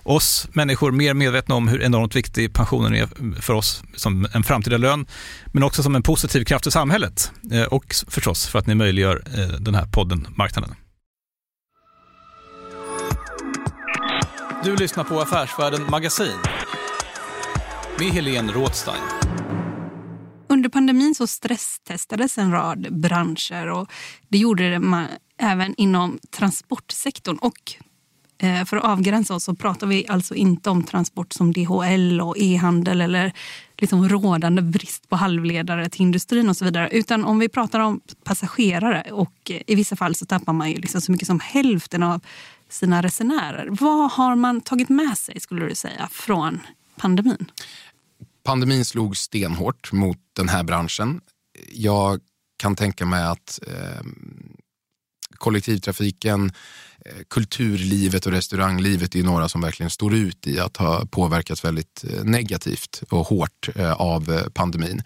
oss 0.03 0.49
människor 0.53 0.93
mer 0.93 1.15
medvetna 1.15 1.55
om 1.55 1.69
hur 1.69 1.83
enormt 1.83 2.17
viktig 2.17 2.55
pensionen 2.55 2.95
är 2.95 3.41
för 3.41 3.55
oss 3.55 3.83
som 3.95 4.29
en 4.35 4.43
framtida 4.43 4.77
lön, 4.77 5.07
men 5.53 5.62
också 5.62 5.83
som 5.83 5.95
en 5.95 6.03
positiv 6.03 6.45
kraft 6.45 6.67
i 6.67 6.71
samhället 6.71 7.33
eh, 7.53 7.62
och 7.62 7.95
förstås 8.09 8.47
för 8.47 8.59
att 8.59 8.67
ni 8.67 8.75
möjliggör 8.75 9.23
eh, 9.37 9.61
den 9.61 9.75
här 9.75 9.87
podden 9.87 10.27
Marknaden. 10.37 10.75
Du 14.65 14.77
lyssnar 14.77 15.05
på 15.05 15.21
Affärsvärlden 15.21 15.91
Magasin 15.91 16.38
med 17.99 18.09
Helene 18.09 18.53
Rådstein. 18.53 19.03
Under 20.49 20.69
pandemin 20.69 21.15
så 21.15 21.27
stresstestades 21.27 22.38
en 22.38 22.53
rad 22.53 23.00
branscher 23.00 23.67
och 23.67 23.93
det 24.29 24.38
gjorde 24.38 24.71
det 24.71 24.79
även 25.38 25.75
inom 25.75 26.18
transportsektorn. 26.30 27.37
Och 27.37 27.75
eh, 28.38 28.64
för 28.64 28.76
att 28.76 28.85
avgränsa 28.85 29.35
oss 29.35 29.45
så 29.45 29.54
pratar 29.54 29.87
vi 29.87 30.09
alltså 30.09 30.35
inte 30.35 30.71
om 30.71 30.83
transport 30.83 31.33
som 31.33 31.52
DHL 31.52 32.21
och 32.21 32.38
e-handel 32.38 33.00
eller 33.00 33.33
liksom 33.78 34.09
rådande 34.09 34.62
brist 34.62 35.09
på 35.09 35.16
halvledare 35.16 35.88
till 35.88 36.00
industrin 36.00 36.49
och 36.49 36.57
så 36.57 36.64
vidare. 36.64 36.88
Utan 36.92 37.25
om 37.25 37.38
vi 37.38 37.49
pratar 37.49 37.80
om 37.80 38.00
passagerare 38.25 39.11
och 39.12 39.50
eh, 39.50 39.61
i 39.66 39.75
vissa 39.75 39.97
fall 39.97 40.14
så 40.14 40.26
tappar 40.26 40.52
man 40.52 40.71
ju 40.71 40.76
liksom 40.76 41.00
så 41.00 41.12
mycket 41.12 41.26
som 41.26 41.40
hälften 41.40 42.02
av 42.02 42.21
sina 42.68 43.02
resenärer. 43.02 43.68
Vad 43.71 44.12
har 44.12 44.37
man 44.37 44.61
tagit 44.61 44.88
med 44.88 45.18
sig 45.18 45.40
skulle 45.40 45.66
du 45.66 45.75
säga 45.75 46.09
från 46.12 46.61
pandemin? 46.97 47.50
Pandemin 48.42 48.85
slog 48.85 49.16
stenhårt 49.16 49.92
mot 49.92 50.18
den 50.33 50.49
här 50.49 50.62
branschen. 50.62 51.21
Jag 51.73 52.21
kan 52.57 52.76
tänka 52.76 53.07
mig 53.07 53.25
att 53.25 53.61
eh, 53.66 54.04
kollektivtrafiken, 55.38 56.52
eh, 57.04 57.12
kulturlivet 57.30 58.26
och 58.26 58.33
restauranglivet 58.33 59.14
är 59.14 59.23
några 59.23 59.49
som 59.49 59.61
verkligen 59.61 59.90
står 59.90 60.14
ut 60.14 60.47
i 60.47 60.61
att 60.61 60.76
ha 60.76 61.07
påverkats 61.07 61.64
väldigt 61.64 62.04
eh, 62.11 62.25
negativt 62.25 63.02
och 63.11 63.26
hårt 63.26 63.68
eh, 63.75 63.92
av 63.92 64.50
pandemin. 64.54 65.02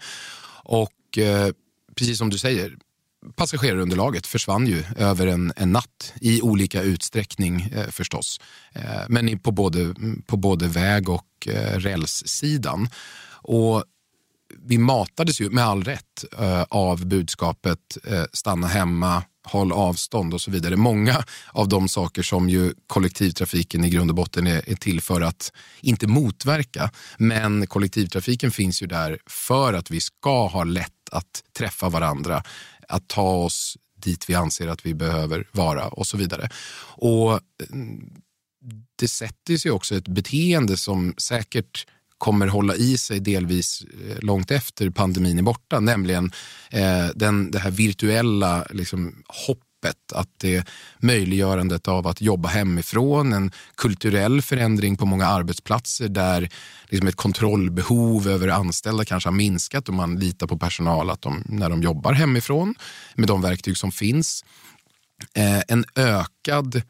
Och 0.65 0.89
precis 1.95 2.17
som 2.17 2.29
du 2.29 2.37
säger, 2.37 2.75
passagerarunderlaget 3.35 4.27
försvann 4.27 4.67
ju 4.67 4.83
över 4.97 5.27
en, 5.27 5.53
en 5.55 5.71
natt 5.71 6.13
i 6.21 6.41
olika 6.41 6.81
utsträckning 6.81 7.61
eh, 7.61 7.87
förstås. 7.87 8.39
Eh, 8.71 9.01
men 9.09 9.39
på 9.39 9.51
både, 9.51 9.81
mm, 9.81 10.21
på 10.27 10.37
både 10.37 10.67
väg 10.67 11.09
och 11.09 11.47
eh, 11.47 11.79
rälssidan. 11.79 12.89
Och 13.31 13.83
vi 14.57 14.77
matades 14.77 15.41
ju 15.41 15.49
med 15.49 15.63
all 15.63 15.83
rätt 15.83 16.25
av 16.69 17.05
budskapet 17.05 17.97
stanna 18.33 18.67
hemma, 18.67 19.23
håll 19.43 19.71
avstånd 19.71 20.33
och 20.33 20.41
så 20.41 20.51
vidare. 20.51 20.75
Många 20.75 21.23
av 21.51 21.67
de 21.67 21.89
saker 21.89 22.23
som 22.23 22.49
ju 22.49 22.73
kollektivtrafiken 22.87 23.83
i 23.83 23.89
grund 23.89 24.09
och 24.09 24.15
botten 24.15 24.47
är, 24.47 24.69
är 24.69 24.75
till 24.75 25.01
för 25.01 25.21
att 25.21 25.51
inte 25.81 26.07
motverka. 26.07 26.91
Men 27.17 27.67
kollektivtrafiken 27.67 28.51
finns 28.51 28.81
ju 28.81 28.87
där 28.87 29.17
för 29.25 29.73
att 29.73 29.91
vi 29.91 30.01
ska 30.01 30.47
ha 30.47 30.63
lätt 30.63 30.91
att 31.11 31.43
träffa 31.57 31.89
varandra, 31.89 32.43
att 32.87 33.07
ta 33.07 33.35
oss 33.35 33.77
dit 33.95 34.29
vi 34.29 34.35
anser 34.35 34.67
att 34.67 34.85
vi 34.85 34.93
behöver 34.93 35.47
vara 35.51 35.87
och 35.87 36.07
så 36.07 36.17
vidare. 36.17 36.49
Och 36.95 37.39
mm, 37.69 38.09
det 38.95 39.07
sätter 39.07 39.57
sig 39.57 39.71
också 39.71 39.95
ett 39.95 40.07
beteende 40.07 40.77
som 40.77 41.13
säkert 41.17 41.87
kommer 42.17 42.47
hålla 42.47 42.75
i 42.75 42.97
sig 42.97 43.19
delvis 43.19 43.83
eh, 44.09 44.17
långt 44.19 44.51
efter 44.51 44.89
pandemin 44.89 45.39
är 45.39 45.43
borta, 45.43 45.79
nämligen 45.79 46.31
eh, 46.69 47.07
den, 47.15 47.51
det 47.51 47.59
här 47.59 47.71
virtuella 47.71 48.65
liksom, 48.69 49.23
hoppet 49.47 50.13
att 50.13 50.29
det 50.37 50.67
möjliggörandet 50.99 51.87
av 51.87 52.07
att 52.07 52.21
jobba 52.21 52.49
hemifrån, 52.49 53.33
en 53.33 53.51
kulturell 53.75 54.41
förändring 54.41 54.97
på 54.97 55.05
många 55.05 55.27
arbetsplatser 55.27 56.07
där 56.07 56.49
liksom 56.89 57.07
ett 57.07 57.15
kontrollbehov 57.15 58.27
över 58.27 58.47
anställda 58.47 59.05
kanske 59.05 59.29
har 59.29 59.35
minskat 59.35 59.87
och 59.87 59.93
man 59.93 60.19
litar 60.19 60.47
på 60.47 60.57
personal 60.57 61.09
att 61.09 61.21
de, 61.21 61.43
när 61.45 61.69
de 61.69 61.81
jobbar 61.81 62.13
hemifrån 62.13 62.75
med 63.15 63.27
de 63.27 63.41
verktyg 63.41 63.77
som 63.77 63.91
finns. 63.91 64.45
Eh, 65.35 65.61
en 65.67 65.85
ökad 65.95 66.81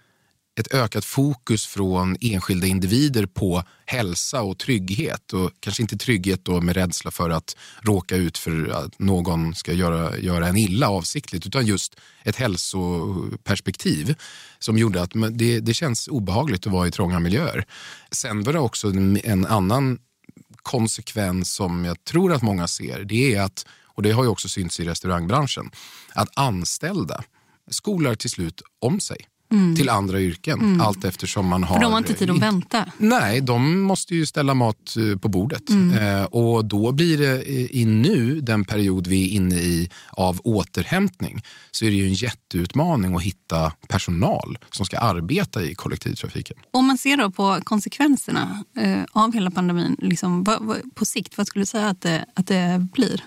ett 0.56 0.74
ökat 0.74 1.06
fokus 1.06 1.66
från 1.66 2.18
enskilda 2.22 2.68
individer 2.68 3.26
på 3.26 3.64
hälsa 3.86 4.42
och 4.42 4.58
trygghet. 4.58 5.34
Och 5.34 5.52
kanske 5.60 5.82
inte 5.82 5.98
trygghet 5.98 6.46
då 6.46 6.62
med 6.62 6.76
rädsla 6.76 7.12
för 7.12 7.30
att 7.30 7.58
råka 7.82 8.16
ut 8.16 8.38
för 8.38 8.68
att 8.70 9.00
någon 9.00 9.56
ska 9.56 9.74
göra, 9.74 10.18
göra 10.18 10.48
en 10.48 10.58
illa 10.58 10.90
avsiktligt 10.90 11.46
utan 11.46 11.66
just 11.66 11.96
ett 12.24 12.36
hälsoperspektiv 12.36 14.16
som 14.60 14.78
gjorde 14.78 15.02
att 15.02 15.12
det, 15.32 15.60
det 15.60 15.74
känns 15.74 16.08
obehagligt 16.08 16.68
att 16.68 16.74
vara 16.74 16.88
i 16.88 16.92
trånga 16.92 17.20
miljöer. 17.20 17.66
Sen 18.12 18.44
var 18.44 18.54
det 18.54 18.60
också 18.60 18.88
en, 19.24 19.46
annan 19.46 20.00
konsekvens 20.56 21.54
som 21.54 21.86
jag 21.86 22.04
tror 22.04 22.34
att 22.34 22.42
många 22.42 22.68
ser. 22.68 23.04
Det 23.04 23.36
är 23.36 23.42
att 23.42 23.66
och 23.96 24.04
det 24.04 24.12
har 24.12 24.24
ju 24.24 24.30
också 24.30 24.50
synts 24.50 24.80
i 24.80 24.86
restaurangbranschen, 24.86 25.72
att 26.14 26.30
anställda 26.36 27.24
skolar 27.72 28.16
till 28.16 28.30
slut 28.30 28.62
om 28.80 29.00
sig 29.00 29.28
till 29.78 29.90
andra 29.90 30.22
yrken 30.22 30.82
allt 30.82 31.06
eftersom 31.06 31.48
man 31.48 31.64
har... 31.64 31.76
Mm. 31.76 31.80
För 31.80 31.84
de 31.84 31.92
har 31.92 32.00
inte 32.00 32.14
tid 32.14 32.30
att 32.30 32.42
vänta. 32.42 32.86
Nej, 32.98 33.42
de 33.42 33.82
måste 33.82 34.16
ju 34.16 34.26
ställa 34.26 34.54
mat 34.54 34.96
eh, 34.98 35.18
på 35.18 35.28
bordet. 35.28 35.70
Mm. 35.70 36.20
Eh, 36.20 36.24
och 36.24 36.66
då 36.66 36.92
blir 36.92 37.18
det 37.18 37.44
i 37.44 37.84
i 37.84 37.86
nu, 37.86 38.42
den 38.42 38.66
period 38.66 39.08
vi 39.08 39.26
är 39.26 39.30
inne 39.30 39.56
i 39.56 39.90
av 40.10 40.42
återhämtning, 40.44 41.44
så 41.72 41.86
är 41.86 41.90
det 41.90 41.96
ju 41.96 42.08
en 42.08 42.14
jätteutmaning 42.14 43.16
att 43.16 43.22
hitta 43.22 43.72
personal 43.88 44.58
som 44.72 44.86
ska 44.86 44.98
arbeta 44.98 45.64
i 45.64 45.76
kollektivtrafiken. 45.76 46.58
Om 46.72 46.86
man 46.86 46.98
ser 46.98 47.18
då 47.18 47.32
på 47.32 47.60
konsekvenserna 47.64 48.64
eh, 48.78 49.04
av 49.12 49.34
hela 49.34 49.52
pandemin, 49.52 49.96
liksom, 50.00 50.44
vad, 50.44 50.64
vad, 50.64 50.96
på 50.96 51.06
sikt, 51.06 51.38
vad 51.38 51.48
skulle 51.48 51.62
du 51.62 51.66
säga 51.66 51.88
att 51.88 52.02
det, 52.02 52.26
att 52.34 52.48
det 52.48 52.88
blir? 52.94 53.22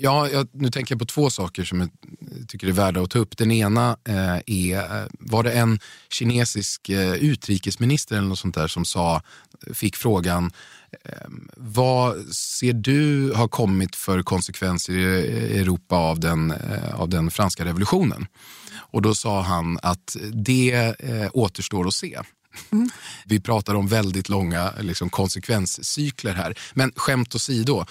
Ja, 0.00 0.28
jag, 0.28 0.48
nu 0.52 0.70
tänker 0.70 0.94
jag 0.94 0.98
på 0.98 1.06
två 1.06 1.30
saker 1.30 1.64
som 1.64 1.80
jag 1.80 1.90
tycker 2.48 2.66
är 2.66 2.72
värda 2.72 3.00
att 3.02 3.10
ta 3.10 3.18
upp. 3.18 3.36
Den 3.36 3.50
ena 3.50 3.96
eh, 4.04 4.38
är, 4.46 5.02
eh, 5.02 5.06
var 5.18 5.42
det 5.42 5.52
en 5.52 5.80
kinesisk 6.10 6.88
eh, 6.88 7.12
utrikesminister 7.14 8.16
eller 8.16 8.28
något 8.28 8.38
sånt 8.38 8.54
där 8.54 8.68
som 8.68 8.84
sa, 8.84 9.22
fick 9.74 9.96
frågan 9.96 10.52
eh, 11.04 11.28
vad 11.56 12.26
ser 12.34 12.72
du 12.72 13.32
har 13.32 13.48
kommit 13.48 13.96
för 13.96 14.22
konsekvenser 14.22 14.92
i 14.92 15.58
Europa 15.58 15.96
av 15.96 16.20
den, 16.20 16.50
eh, 16.50 16.94
av 16.94 17.08
den 17.08 17.30
franska 17.30 17.64
revolutionen? 17.64 18.26
Och 18.76 19.02
då 19.02 19.14
sa 19.14 19.42
han 19.42 19.78
att 19.82 20.16
det 20.32 20.94
eh, 20.98 21.30
återstår 21.32 21.86
att 21.86 21.94
se. 21.94 22.18
Vi 23.24 23.40
pratar 23.40 23.74
om 23.74 23.88
väldigt 23.88 24.28
långa 24.28 24.72
liksom, 24.80 25.10
konsekvenscykler 25.10 26.34
här. 26.34 26.58
Men 26.74 26.92
skämt 26.96 27.34
åsido, 27.34 27.84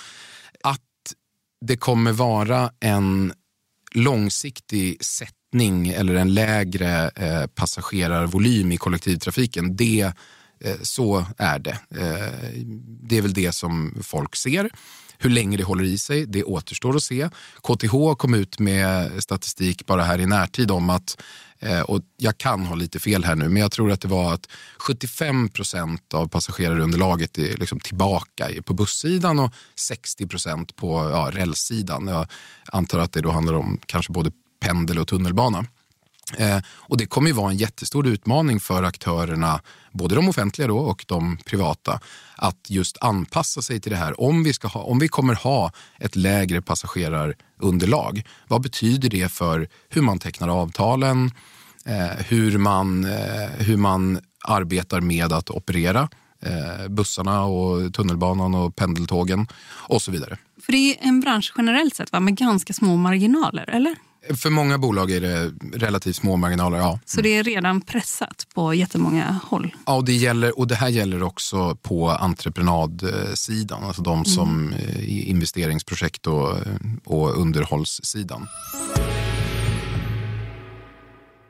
det 1.65 1.77
kommer 1.77 2.11
vara 2.11 2.71
en 2.79 3.33
långsiktig 3.91 5.05
sättning 5.05 5.87
eller 5.87 6.15
en 6.15 6.33
lägre 6.33 7.09
eh, 7.15 7.47
passagerarvolym 7.47 8.71
i 8.71 8.77
kollektivtrafiken. 8.77 9.75
Det, 9.75 10.13
eh, 10.59 10.75
så 10.81 11.25
är 11.37 11.59
det. 11.59 11.79
Eh, 11.91 12.63
det 13.09 13.17
är 13.17 13.21
väl 13.21 13.33
det 13.33 13.51
som 13.51 13.97
folk 14.03 14.35
ser. 14.35 14.69
Hur 15.17 15.29
länge 15.29 15.57
det 15.57 15.63
håller 15.63 15.83
i 15.83 15.97
sig, 15.97 16.25
det 16.25 16.43
återstår 16.43 16.95
att 16.95 17.03
se. 17.03 17.29
KTH 17.63 18.15
kom 18.17 18.33
ut 18.33 18.59
med 18.59 19.23
statistik 19.23 19.85
bara 19.85 20.03
här 20.03 20.19
i 20.19 20.25
närtid 20.25 20.71
om 20.71 20.89
att 20.89 21.21
eh, 21.59 21.81
och 21.81 22.01
jag 22.17 22.37
kan 22.37 22.65
ha 22.65 22.75
lite 22.75 22.99
fel 22.99 23.23
här 23.23 23.35
nu, 23.35 23.49
men 23.49 23.61
jag 23.61 23.71
tror 23.71 23.91
att 23.91 24.01
det 24.01 24.07
var 24.07 24.33
att 24.33 24.47
75 24.77 25.49
procent 25.49 26.13
av 26.13 26.27
passagerarunderlaget 26.27 27.37
är 27.37 27.57
liksom 27.57 27.79
tillbaka 27.79 28.49
på 28.65 28.73
bussidan 28.73 29.39
och 29.39 29.53
60 29.75 30.27
procent 30.27 30.75
på 30.75 31.09
ja, 31.13 31.29
rälssidan. 31.33 32.07
Jag 32.07 32.27
antar 32.65 32.99
att 32.99 33.11
det 33.11 33.21
då 33.21 33.31
handlar 33.31 33.53
om 33.53 33.79
kanske 33.85 34.11
både 34.11 34.31
pendel 34.59 34.99
och 34.99 35.07
tunnelbana. 35.07 35.65
Eh, 36.35 36.59
och 36.67 36.97
det 36.97 37.05
kommer 37.05 37.27
ju 37.27 37.33
vara 37.33 37.51
en 37.51 37.57
jättestor 37.57 38.07
utmaning 38.07 38.59
för 38.59 38.83
aktörerna, 38.83 39.61
både 39.91 40.15
de 40.15 40.29
offentliga 40.29 40.67
då 40.67 40.77
och 40.77 41.05
de 41.07 41.37
privata, 41.45 41.99
att 42.35 42.69
just 42.69 42.97
anpassa 43.01 43.61
sig 43.61 43.79
till 43.79 43.91
det 43.91 43.97
här. 43.97 44.21
Om 44.21 44.43
vi, 44.43 44.53
ska 44.53 44.67
ha, 44.67 44.81
om 44.81 44.99
vi 44.99 45.07
kommer 45.07 45.35
ha 45.35 45.71
ett 45.99 46.15
lägre 46.15 46.61
passagerarunderlag, 46.61 48.23
vad 48.47 48.61
betyder 48.61 49.09
det 49.09 49.31
för 49.31 49.67
hur 49.89 50.01
man 50.01 50.19
tecknar 50.19 50.47
avtalen, 50.47 51.31
eh, 51.85 52.25
hur, 52.27 52.57
man, 52.57 53.05
eh, 53.05 53.49
hur 53.57 53.77
man 53.77 54.19
arbetar 54.43 55.01
med 55.01 55.33
att 55.33 55.49
operera 55.49 56.09
eh, 56.41 56.87
bussarna 56.87 57.43
och 57.43 57.93
tunnelbanan 57.93 58.55
och 58.55 58.75
pendeltågen 58.75 59.47
och 59.67 60.01
så 60.01 60.11
vidare. 60.11 60.37
För 60.61 60.71
det 60.71 60.77
är 60.77 61.07
en 61.07 61.19
bransch 61.19 61.53
generellt 61.57 61.95
sett 61.95 62.11
va, 62.11 62.19
med 62.19 62.35
ganska 62.35 62.73
små 62.73 62.95
marginaler, 62.95 63.69
eller? 63.69 63.95
För 64.35 64.49
många 64.49 64.77
bolag 64.77 65.11
är 65.11 65.21
det 65.21 65.51
relativt 65.73 66.15
små 66.15 66.35
marginaler, 66.35 66.77
ja. 66.77 66.99
Så 67.05 67.21
det 67.21 67.29
är 67.29 67.43
redan 67.43 67.81
pressat 67.81 68.47
på 68.53 68.73
jättemånga 68.73 69.39
håll. 69.43 69.75
Ja, 69.85 69.95
och 69.95 70.05
det, 70.05 70.13
gäller, 70.13 70.59
och 70.59 70.67
det 70.67 70.75
här 70.75 70.89
gäller 70.89 71.23
också 71.23 71.75
på 71.75 72.09
entreprenadsidan, 72.09 73.83
alltså 73.83 74.01
de 74.01 74.25
som 74.25 74.73
eh, 74.73 74.99
i 74.99 75.29
investeringsprojekt 75.29 76.27
och, 76.27 76.55
och 77.05 77.41
underhållssidan. 77.41 78.47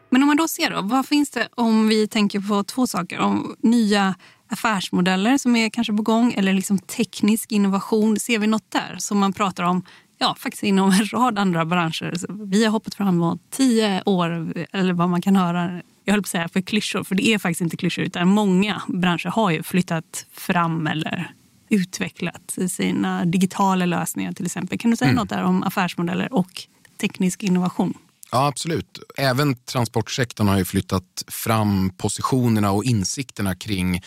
Men 0.10 0.24
om 0.24 0.28
man 0.28 0.38
då 0.38 0.48
ser 0.48 0.70
då, 0.70 0.82
vad 0.82 1.06
finns 1.06 1.30
det 1.30 1.48
om 1.56 1.88
vi 1.88 2.08
tänker 2.08 2.40
på 2.40 2.64
två 2.64 2.88
saker? 2.88 3.20
Om 3.20 3.56
nya 3.60 4.16
affärsmodeller 4.50 5.38
som 5.38 5.56
är 5.56 5.70
kanske 5.70 5.94
på 5.94 6.04
gång 6.04 6.34
eller 6.34 6.54
liksom 6.54 6.80
teknisk 6.80 7.52
innovation. 7.52 8.20
Ser 8.20 8.40
vi 8.40 8.48
något 8.48 8.72
där 8.72 8.96
som 9.00 9.18
man 9.18 9.34
pratar 9.34 9.64
om 9.64 9.86
ja, 10.18 10.36
faktiskt 10.40 10.64
inom 10.64 10.92
en 10.92 11.06
rad 11.06 11.40
andra 11.40 11.66
branscher? 11.66 12.16
Så 12.16 12.28
vi 12.52 12.64
har 12.64 12.72
hoppat 12.72 12.96
framåt 12.96 13.42
tio 13.52 14.04
år 14.06 14.54
eller 14.72 14.94
vad 14.94 15.10
man 15.10 15.22
kan 15.22 15.36
höra. 15.36 15.82
Jag 16.04 16.14
höll 16.14 16.22
på 16.22 16.26
att 16.26 16.30
säga 16.30 16.50
för 16.50 16.62
klyschor, 16.62 17.04
för 17.04 17.16
det 17.16 17.28
är 17.28 17.40
faktiskt 17.40 17.62
inte 17.62 17.78
klyschor 17.78 18.04
utan 18.06 18.28
många 18.28 18.82
branscher 18.88 19.30
har 19.30 19.52
ju 19.52 19.64
flyttat 19.64 20.26
fram 20.32 20.88
eller 20.88 21.32
utvecklat 21.70 22.58
sina 22.70 23.26
digitala 23.26 23.86
lösningar 23.86 24.32
till 24.32 24.46
exempel. 24.46 24.80
Kan 24.80 24.92
du 24.92 24.98
säga 24.98 25.12
något 25.12 25.30
där 25.30 25.44
om 25.44 25.64
affärsmodeller 25.64 26.34
och 26.34 26.64
teknisk 26.98 27.44
innovation? 27.44 27.94
Ja, 28.32 28.48
absolut. 28.48 29.00
Även 29.18 29.56
transportsektorn 29.56 30.48
har 30.48 30.58
ju 30.58 30.66
flyttat 30.66 31.24
fram 31.28 31.90
positionerna 31.90 32.72
och 32.72 32.84
insikterna 32.84 33.56
kring 33.56 34.02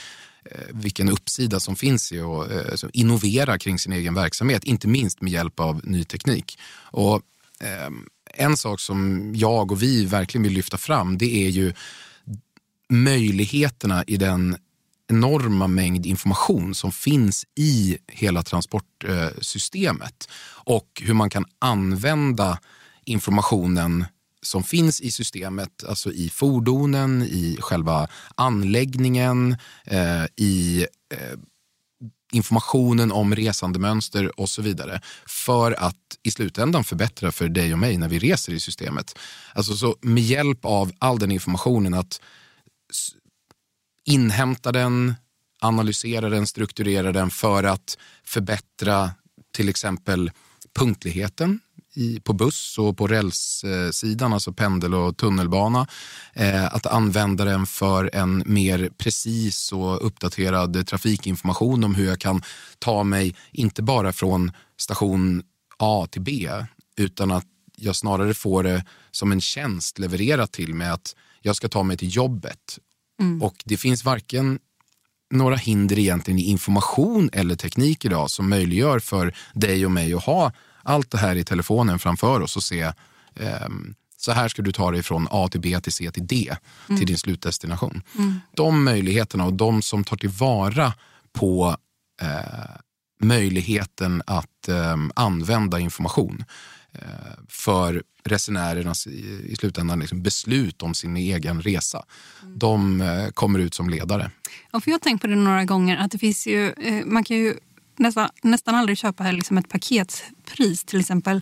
Eh, 0.50 0.60
vilken 0.70 1.08
uppsida 1.08 1.60
som 1.60 1.76
finns 1.76 2.12
i 2.12 2.20
att 2.20 2.50
eh, 2.50 2.58
alltså, 2.70 2.90
innovera 2.92 3.58
kring 3.58 3.78
sin 3.78 3.92
egen 3.92 4.14
verksamhet, 4.14 4.64
inte 4.64 4.88
minst 4.88 5.20
med 5.20 5.32
hjälp 5.32 5.60
av 5.60 5.80
ny 5.84 6.04
teknik. 6.04 6.58
Och, 6.74 7.22
eh, 7.60 7.90
en 8.34 8.56
sak 8.56 8.80
som 8.80 9.30
jag 9.34 9.72
och 9.72 9.82
vi 9.82 10.04
verkligen 10.04 10.42
vill 10.42 10.52
lyfta 10.52 10.76
fram 10.76 11.18
det 11.18 11.46
är 11.46 11.48
ju 11.48 11.72
möjligheterna 12.88 14.04
i 14.06 14.16
den 14.16 14.56
enorma 15.08 15.66
mängd 15.66 16.06
information 16.06 16.74
som 16.74 16.92
finns 16.92 17.46
i 17.54 17.98
hela 18.08 18.42
transportsystemet 18.42 20.28
och 20.64 21.02
hur 21.04 21.14
man 21.14 21.30
kan 21.30 21.44
använda 21.58 22.58
informationen 23.04 24.04
som 24.42 24.64
finns 24.64 25.00
i 25.00 25.10
systemet, 25.10 25.84
alltså 25.84 26.12
i 26.12 26.30
fordonen, 26.30 27.22
i 27.22 27.56
själva 27.60 28.08
anläggningen, 28.34 29.56
eh, 29.84 30.24
i 30.36 30.86
eh, 31.14 31.38
informationen 32.32 33.12
om 33.12 33.34
resandemönster 33.34 34.40
och 34.40 34.48
så 34.48 34.62
vidare 34.62 35.00
för 35.26 35.72
att 35.72 35.96
i 36.22 36.30
slutändan 36.30 36.84
förbättra 36.84 37.32
för 37.32 37.48
dig 37.48 37.72
och 37.72 37.78
mig 37.78 37.96
när 37.96 38.08
vi 38.08 38.18
reser 38.18 38.52
i 38.52 38.60
systemet. 38.60 39.18
Alltså 39.54 39.76
så 39.76 39.96
med 40.00 40.22
hjälp 40.22 40.64
av 40.64 40.92
all 40.98 41.18
den 41.18 41.30
informationen 41.30 41.94
att 41.94 42.20
inhämta 44.04 44.72
den, 44.72 45.14
analysera 45.60 46.28
den, 46.28 46.46
strukturera 46.46 47.12
den 47.12 47.30
för 47.30 47.64
att 47.64 47.98
förbättra 48.24 49.10
till 49.52 49.68
exempel 49.68 50.30
punktligheten 50.78 51.60
i, 51.94 52.20
på 52.20 52.32
buss 52.32 52.78
och 52.78 52.96
på 52.96 53.06
rälssidan, 53.06 54.32
alltså 54.32 54.52
pendel 54.52 54.94
och 54.94 55.16
tunnelbana. 55.16 55.86
Eh, 56.32 56.74
att 56.74 56.86
använda 56.86 57.44
den 57.44 57.66
för 57.66 58.10
en 58.12 58.42
mer 58.46 58.90
precis 58.98 59.72
och 59.72 60.06
uppdaterad 60.06 60.86
trafikinformation 60.86 61.84
om 61.84 61.94
hur 61.94 62.06
jag 62.06 62.20
kan 62.20 62.42
ta 62.78 63.04
mig, 63.04 63.36
inte 63.52 63.82
bara 63.82 64.12
från 64.12 64.52
station 64.78 65.42
A 65.78 66.06
till 66.10 66.22
B, 66.22 66.50
utan 66.96 67.30
att 67.30 67.46
jag 67.76 67.96
snarare 67.96 68.34
får 68.34 68.62
det 68.62 68.84
som 69.10 69.32
en 69.32 69.40
tjänst 69.40 69.98
levererat 69.98 70.52
till 70.52 70.74
mig 70.74 70.88
att 70.88 71.16
jag 71.42 71.56
ska 71.56 71.68
ta 71.68 71.82
mig 71.82 71.96
till 71.96 72.16
jobbet. 72.16 72.78
Och 73.40 73.62
det 73.64 73.76
finns 73.76 74.04
varken 74.04 74.58
några 75.30 75.56
hinder 75.56 75.98
egentligen 75.98 76.38
i 76.38 76.42
information 76.42 77.30
eller 77.32 77.56
teknik 77.56 78.04
idag 78.04 78.30
som 78.30 78.48
möjliggör 78.48 78.98
för 78.98 79.34
dig 79.54 79.84
och 79.84 79.92
mig 79.92 80.14
att 80.14 80.24
ha 80.24 80.52
allt 80.82 81.10
det 81.10 81.18
här 81.18 81.36
i 81.36 81.44
telefonen 81.44 81.98
framför 81.98 82.40
oss 82.40 82.56
och 82.56 82.62
se 82.62 82.92
ehm, 83.36 83.94
så 84.16 84.32
här 84.32 84.48
ska 84.48 84.62
du 84.62 84.72
ta 84.72 84.90
dig 84.90 85.02
från 85.02 85.28
A 85.30 85.48
till 85.48 85.60
B 85.60 85.80
till 85.80 85.92
C 85.92 86.10
till 86.10 86.26
D 86.26 86.56
till 86.86 87.06
din 87.06 87.18
slutdestination. 87.18 88.02
De 88.56 88.84
möjligheterna 88.84 89.44
och 89.44 89.52
de 89.52 89.82
som 89.82 90.04
tar 90.04 90.16
tillvara 90.16 90.92
på 91.32 91.76
eh, 92.22 92.76
möjligheten 93.22 94.22
att 94.26 94.68
ehm, 94.68 95.12
använda 95.14 95.78
information 95.78 96.44
eh, 96.92 97.00
för 97.48 98.02
resenärernas 98.24 99.06
i, 99.06 99.46
i 99.48 99.56
slutändan 99.56 99.98
liksom 99.98 100.22
beslut 100.22 100.82
om 100.82 100.94
sin 100.94 101.16
egen 101.16 101.62
resa. 101.62 102.04
De 102.56 103.00
eh, 103.00 103.28
kommer 103.28 103.58
ut 103.58 103.74
som 103.74 103.90
ledare. 103.90 104.30
Ja, 104.72 104.80
för 104.80 104.90
jag 104.90 104.94
har 104.94 105.00
tänkt 105.00 105.20
på 105.20 105.26
det 105.26 105.36
några 105.36 105.64
gånger 105.64 105.96
att 105.96 106.10
det 106.10 106.18
finns 106.18 106.46
ju, 106.46 106.70
eh, 106.70 107.06
man 107.06 107.24
kan 107.24 107.36
ju 107.36 107.54
nästan, 108.00 108.28
nästan 108.42 108.74
aldrig 108.74 108.98
köpa 108.98 109.30
liksom 109.30 109.58
ett 109.58 109.68
paketpris 109.68 110.84
till 110.84 111.00
exempel. 111.00 111.40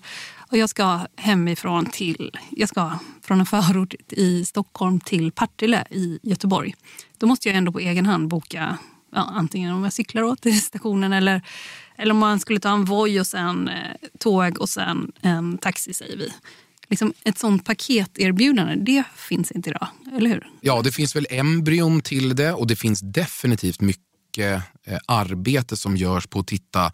Och 0.50 0.56
jag 0.56 0.70
ska 0.70 1.00
hemifrån 1.16 1.86
till, 1.86 2.38
jag 2.50 2.68
ska 2.68 2.98
från 3.22 3.40
en 3.40 3.46
förort 3.46 3.94
i 4.08 4.44
Stockholm 4.44 5.00
till 5.00 5.32
Partille 5.32 5.84
i 5.90 6.18
Göteborg. 6.22 6.74
Då 7.18 7.26
måste 7.26 7.48
jag 7.48 7.56
ändå 7.56 7.72
på 7.72 7.78
egen 7.78 8.06
hand 8.06 8.28
boka 8.28 8.78
Ja, 9.12 9.32
antingen 9.34 9.74
om 9.74 9.84
jag 9.84 9.92
cyklar 9.92 10.22
åt 10.22 10.42
till 10.42 10.60
stationen 10.60 11.12
eller 11.12 11.42
Eller 11.96 12.10
om 12.10 12.18
man 12.18 12.40
skulle 12.40 12.60
ta 12.60 12.72
en 12.72 12.84
Voi 12.84 13.20
och 13.20 13.26
sen 13.26 13.68
eh, 13.68 14.08
tåg 14.18 14.58
och 14.60 14.68
sen 14.68 15.12
en 15.20 15.58
taxi 15.58 15.94
säger 15.94 16.16
vi. 16.16 16.32
Liksom 16.88 17.12
ett 17.24 17.38
sånt 17.38 17.64
paketerbjudande, 17.64 18.74
det 18.76 19.04
finns 19.16 19.50
inte 19.50 19.70
idag, 19.70 19.88
eller 20.12 20.30
hur? 20.30 20.50
Ja, 20.60 20.82
det 20.82 20.92
finns 20.92 21.16
väl 21.16 21.26
embryon 21.30 22.00
till 22.00 22.36
det 22.36 22.52
och 22.52 22.66
det 22.66 22.76
finns 22.76 23.00
definitivt 23.00 23.80
mycket 23.80 24.07
eh, 24.38 24.60
arbete 25.06 25.76
som 25.76 25.96
görs 25.96 26.26
på 26.26 26.38
att 26.40 26.46
titta 26.46 26.92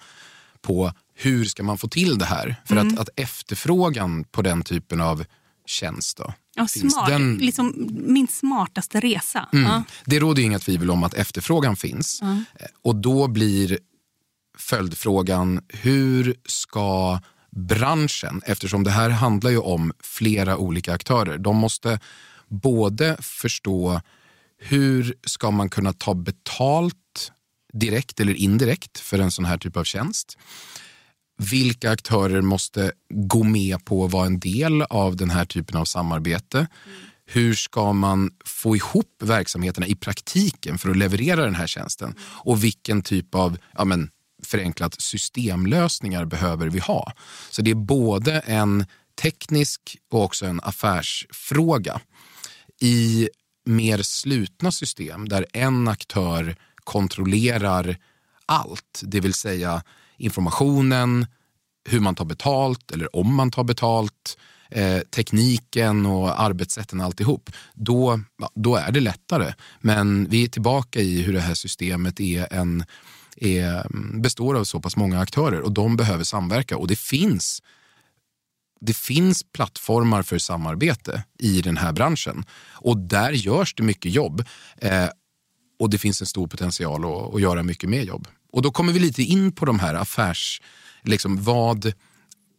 på 0.63 0.93
hur 1.15 1.45
ska 1.45 1.63
man 1.63 1.79
få 1.79 1.89
till 1.89 2.19
det 2.19 2.25
här? 2.25 2.57
För 2.67 2.77
Mm. 2.77 2.93
att, 2.95 2.99
att 3.01 3.09
efterfrågan 3.17 4.25
på 4.25 4.43
den 4.43 4.63
typen 4.63 5.01
av 5.01 5.25
tjänst 5.67 6.17
då, 6.17 6.35
Ja, 6.55 6.67
smart. 6.69 7.09
den- 7.09 7.37
Liksom 7.37 7.89
min 8.07 8.29
smartaste 8.29 9.01
resa. 9.01 9.49
Mm. 9.53 9.65
Ja. 9.67 9.83
Det 10.05 10.19
råder 10.19 10.43
inga 10.43 10.59
tvivel 10.59 10.91
om 10.91 11.05
att 11.05 11.15
efterfrågan 11.15 11.77
finns. 11.77 12.23
Eh, 12.23 12.39
Och 12.83 12.97
då 12.97 13.29
blir 13.29 13.79
följdfrågan, 14.59 15.61
hur 15.69 16.35
ska 16.47 17.21
branschen, 17.51 18.43
eftersom 18.47 18.85
det 18.85 18.91
här 18.91 19.11
handlar 19.11 19.51
ju 19.51 19.59
om 19.59 19.93
flera 20.03 20.57
olika 20.57 20.93
aktörer, 20.93 21.39
de 21.39 21.57
måste 21.57 22.01
både 22.49 23.17
förstå 23.21 24.01
hur 24.59 25.15
ska 25.27 25.51
man 25.51 25.69
kunna 25.69 25.93
ta 25.93 26.15
betalt 26.15 27.33
direkt 27.75 28.21
eller 28.21 28.35
indirekt 28.35 28.99
för 28.99 29.19
en 29.19 29.31
sån 29.31 29.45
här 29.45 29.59
typ 29.59 29.77
av 29.77 29.85
tjänst. 29.85 30.39
Vilka 31.39 31.91
aktörer 31.91 32.41
måste 32.41 32.93
gå 33.11 33.43
med 33.43 33.85
på 33.85 34.05
att 34.05 34.13
vara 34.13 34.27
en 34.27 34.41
del 34.41 34.83
av 34.83 35.17
den 35.17 35.31
här 35.31 35.45
typen 35.45 35.77
av 35.77 35.85
samarbete? 35.85 36.67
Hur 37.27 37.55
ska 37.55 37.93
man 37.93 38.31
få 38.45 38.77
ihop 38.77 39.23
verksamheterna 39.23 39.87
i 39.87 39.95
praktiken 39.95 40.79
för 40.79 40.91
att 40.91 40.97
leverera 40.97 41.45
den 41.45 41.55
här 41.55 41.67
tjänsten? 41.67 42.15
Och 42.21 42.65
vilken 42.65 43.03
typ 43.03 43.35
av 43.35 43.59
ja 43.73 43.85
men, 43.85 44.11
förenklat 44.45 45.01
systemlösningar 45.01 46.25
behöver 46.25 46.69
vi 46.69 46.79
ha? 46.79 47.13
Så 47.51 47.63
det 47.63 47.71
är 47.71 47.75
både 47.75 48.41
en 48.41 48.87
teknisk 49.23 49.97
och 50.11 50.25
också 50.25 50.47
en 50.47 50.61
affärsfråga. 50.61 52.01
I 52.81 53.29
mer 53.65 54.03
slutna 54.03 54.73
system 54.73 55.29
där 55.29 55.47
en 55.53 55.89
aktör 55.89 56.57
kontrollerar 56.77 57.97
allt, 58.47 59.03
det 59.03 59.21
vill 59.21 59.35
säga 59.35 59.83
informationen, 60.17 61.27
hur 61.89 62.01
man 62.01 62.15
tar 62.15 62.25
betalt 62.25 62.91
eller 62.91 63.17
om 63.17 63.35
man 63.35 63.51
tar 63.51 63.65
betalt, 63.65 64.39
eh, 64.71 64.99
tekniken 64.99 66.07
och 66.07 66.41
arbetssätten 66.41 67.01
alltihop, 67.01 67.51
då, 67.75 68.21
då 68.55 68.77
är 68.77 68.93
det 68.93 69.01
lättare. 69.01 69.55
Men 69.81 70.29
vi 70.29 70.45
är 70.45 70.49
tillbaka 70.49 71.01
i 71.01 71.23
hur 71.23 71.33
det 71.33 71.41
här 71.41 71.55
systemet 71.55 72.21
är 72.21 72.53
en, 72.53 72.85
är, 73.37 73.87
mm, 73.87 74.23
består 74.23 74.57
av 74.57 74.65
så 74.65 74.81
pass 74.81 74.97
många 74.97 75.21
aktörer 75.21 75.61
och 75.61 75.73
de 75.73 75.97
behöver 75.97 76.25
samverka 76.25 76.77
och 76.77 76.89
det 76.89 76.99
finns 76.99 77.63
det 78.87 78.97
finns 78.97 79.43
plattformar 79.53 80.23
för 80.23 80.39
samarbete 80.39 81.23
i 81.39 81.61
den 81.61 81.77
här 81.77 81.93
branschen 81.93 82.45
och 82.73 82.99
där 82.99 83.33
görs 83.33 83.75
det 83.75 83.83
mycket 83.83 84.13
jobb 84.13 84.45
eh, 84.77 85.09
och 85.79 85.91
det 85.91 85.99
finns 85.99 86.21
en 86.21 86.27
stor 86.27 86.47
potential 86.47 87.05
att, 87.05 87.35
att 87.35 87.41
göra 87.41 87.63
mycket 87.63 87.91
mer 87.91 88.03
jobb. 88.03 88.29
Och 88.53 88.63
då 88.63 88.71
kommer 88.71 88.93
vi 88.93 88.99
lite 88.99 89.23
in 89.23 89.53
på 89.53 89.65
de 89.65 89.79
här 89.79 89.95
affärs... 89.95 90.63
Liksom, 91.07 91.43
vad, 91.43 91.93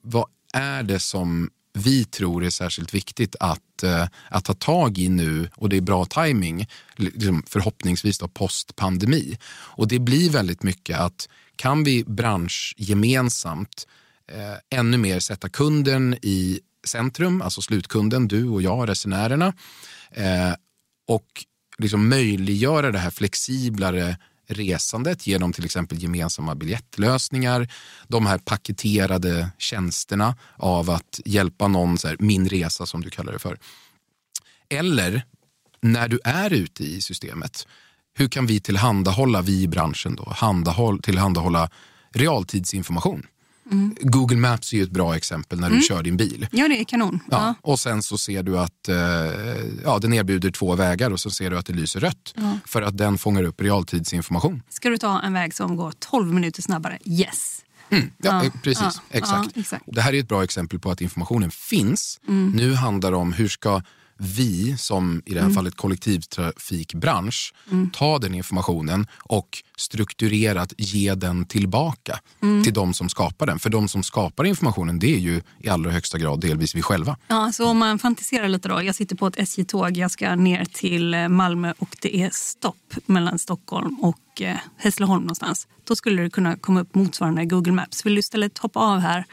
vad 0.01 0.25
är 0.53 0.83
det 0.83 0.99
som 0.99 1.49
vi 1.73 2.05
tror 2.05 2.45
är 2.45 2.49
särskilt 2.49 2.93
viktigt 2.93 3.35
att, 3.39 3.83
eh, 3.83 4.07
att 4.29 4.45
ta 4.45 4.53
tag 4.53 4.97
i 4.97 5.09
nu 5.09 5.49
och 5.55 5.69
det 5.69 5.77
är 5.77 5.81
bra 5.81 6.05
timing 6.05 6.67
liksom 6.95 7.43
förhoppningsvis 7.47 8.17
då 8.17 8.27
post-pandemi. 8.27 9.37
Och 9.47 9.87
det 9.87 9.99
blir 9.99 10.29
väldigt 10.29 10.63
mycket 10.63 10.99
att 10.99 11.29
kan 11.55 11.83
vi 11.83 12.03
branschgemensamt 12.03 13.87
eh, 14.31 14.79
ännu 14.79 14.97
mer 14.97 15.19
sätta 15.19 15.49
kunden 15.49 16.13
i 16.21 16.59
centrum, 16.87 17.41
alltså 17.41 17.61
slutkunden, 17.61 18.27
du 18.27 18.47
och 18.47 18.61
jag, 18.61 18.89
resenärerna 18.89 19.53
eh, 20.11 20.53
och 21.07 21.45
liksom 21.77 22.09
möjliggöra 22.09 22.91
det 22.91 22.99
här 22.99 23.11
flexiblare 23.11 24.17
resandet 24.47 25.27
genom 25.27 25.53
till 25.53 25.65
exempel 25.65 26.03
gemensamma 26.03 26.55
biljettlösningar, 26.55 27.67
de 28.07 28.25
här 28.25 28.37
paketerade 28.37 29.49
tjänsterna 29.57 30.35
av 30.57 30.89
att 30.89 31.19
hjälpa 31.25 31.67
någon, 31.67 31.97
så 31.97 32.07
här, 32.07 32.17
min 32.19 32.49
resa 32.49 32.85
som 32.85 33.01
du 33.01 33.09
kallar 33.09 33.33
det 33.33 33.39
för. 33.39 33.59
Eller 34.69 35.23
när 35.81 36.07
du 36.07 36.19
är 36.23 36.53
ute 36.53 36.83
i 36.83 37.01
systemet, 37.01 37.67
hur 38.13 38.27
kan 38.27 38.45
vi 38.45 38.59
tillhandahålla, 38.59 39.41
vi 39.41 39.61
i 39.61 39.67
branschen 39.67 40.15
då, 40.15 40.33
handahåll, 40.35 41.01
tillhandahålla 41.01 41.69
realtidsinformation? 42.11 43.27
Google 44.01 44.37
Maps 44.37 44.73
är 44.73 44.77
ju 44.77 44.83
ett 44.83 44.91
bra 44.91 45.15
exempel 45.15 45.59
när 45.59 45.69
du 45.69 45.81
kör 45.81 46.03
din 46.03 46.17
bil. 46.17 46.47
Ja, 46.51 46.67
det 46.67 46.79
är 46.79 46.83
kanon. 46.83 47.19
Ja, 47.31 47.37
Ja. 47.37 47.55
Och 47.71 47.79
sen 47.79 48.03
så 48.03 48.17
ser 48.17 48.43
du 48.43 48.59
att 48.59 48.87
eh, 48.89 48.95
ja, 49.83 49.99
den 49.99 50.13
erbjuder 50.13 50.51
två 50.51 50.75
vägar 50.75 51.11
och 51.11 51.19
så 51.19 51.29
ser 51.31 51.49
du 51.49 51.57
att 51.57 51.65
det 51.65 51.73
lyser 51.73 51.99
rött. 51.99 52.33
För 52.65 52.81
att 52.81 52.97
den 52.97 53.17
fångar 53.17 53.43
upp 53.43 53.61
realtidsinformation. 53.61 54.61
Ska 54.69 54.89
du 54.89 54.97
ta 54.97 55.21
en 55.21 55.33
väg 55.33 55.53
som 55.53 55.75
går 55.75 55.93
12 55.99 56.33
minuter 56.33 56.61
snabbare? 56.61 56.99
Yes. 57.05 57.61
Ja, 57.89 57.97
Ja, 58.17 58.43
eh, 58.45 58.51
precis. 58.63 58.83
ja, 58.83 58.91
exakt. 59.09 59.51
ja, 59.55 59.61
exakt. 59.61 59.83
Det 59.87 60.01
här 60.01 60.13
är 60.13 60.19
ett 60.19 60.27
bra 60.27 60.43
exempel 60.43 60.79
på 60.79 60.91
att 60.91 61.01
informationen 61.01 61.51
finns. 61.51 62.19
Mm. 62.27 62.51
Nu 62.55 62.73
handlar 62.73 63.11
det 63.11 63.17
om 63.17 63.33
hur 63.33 63.47
ska 63.47 63.81
vi, 64.17 64.77
som 64.77 65.21
i 65.25 65.33
det 65.33 65.39
Mm. 65.39 65.49
här 65.51 65.55
fallet 65.55 65.75
kollektivtrafikbransch, 65.75 67.53
ta 67.93 68.19
den 68.19 68.35
informationen 68.35 69.07
och 69.23 69.63
strukturerat 69.77 70.73
ge 70.77 71.15
den 71.15 71.45
tillbaka 71.45 72.19
Mm. 72.41 72.63
till 72.63 72.73
de 72.73 72.93
som 72.93 73.09
skapar 73.09 73.45
den. 73.45 73.59
För 73.59 73.69
de 73.69 73.87
som 73.87 74.03
skapar 74.03 74.43
informationen, 74.43 74.99
det 74.99 75.15
är 75.15 75.19
ju 75.19 75.41
i 75.59 75.69
allra 75.69 75.91
högsta 75.91 76.17
grad 76.17 76.39
delvis 76.41 76.75
vi 76.75 76.81
själva. 76.81 77.17
Ja, 77.27 77.51
så 77.51 77.67
om 77.69 77.77
man 77.77 77.99
fantiserar 77.99 78.47
lite 78.47 78.67
då. 78.69 78.83
Jag 78.83 78.95
sitter 78.95 79.15
på 79.15 79.27
ett 79.27 79.39
SJ-tåg. 79.39 79.97
Jag 79.97 80.11
ska 80.11 80.35
ner 80.35 80.65
till 80.65 81.13
eh, 81.13 81.27
Malmö 81.27 81.73
och 81.79 81.97
det 82.01 82.15
är 82.21 82.29
stopp 82.33 82.93
mellan 83.05 83.39
Stockholm 83.39 83.99
och 83.99 84.41
eh, 84.41 84.57
Hässleholm 84.77 85.21
någonstans. 85.21 85.67
Då 85.83 85.95
skulle 85.95 86.21
det 86.23 86.29
kunna 86.29 86.57
komma 86.57 86.81
upp 86.81 86.95
motsvarande 86.95 87.45
Google 87.45 87.73
Maps. 87.73 88.05
Vill 88.05 88.13
du 88.15 88.19
istället 88.19 88.57
hoppa 88.57 88.79
av 88.79 88.99
här 88.99 89.25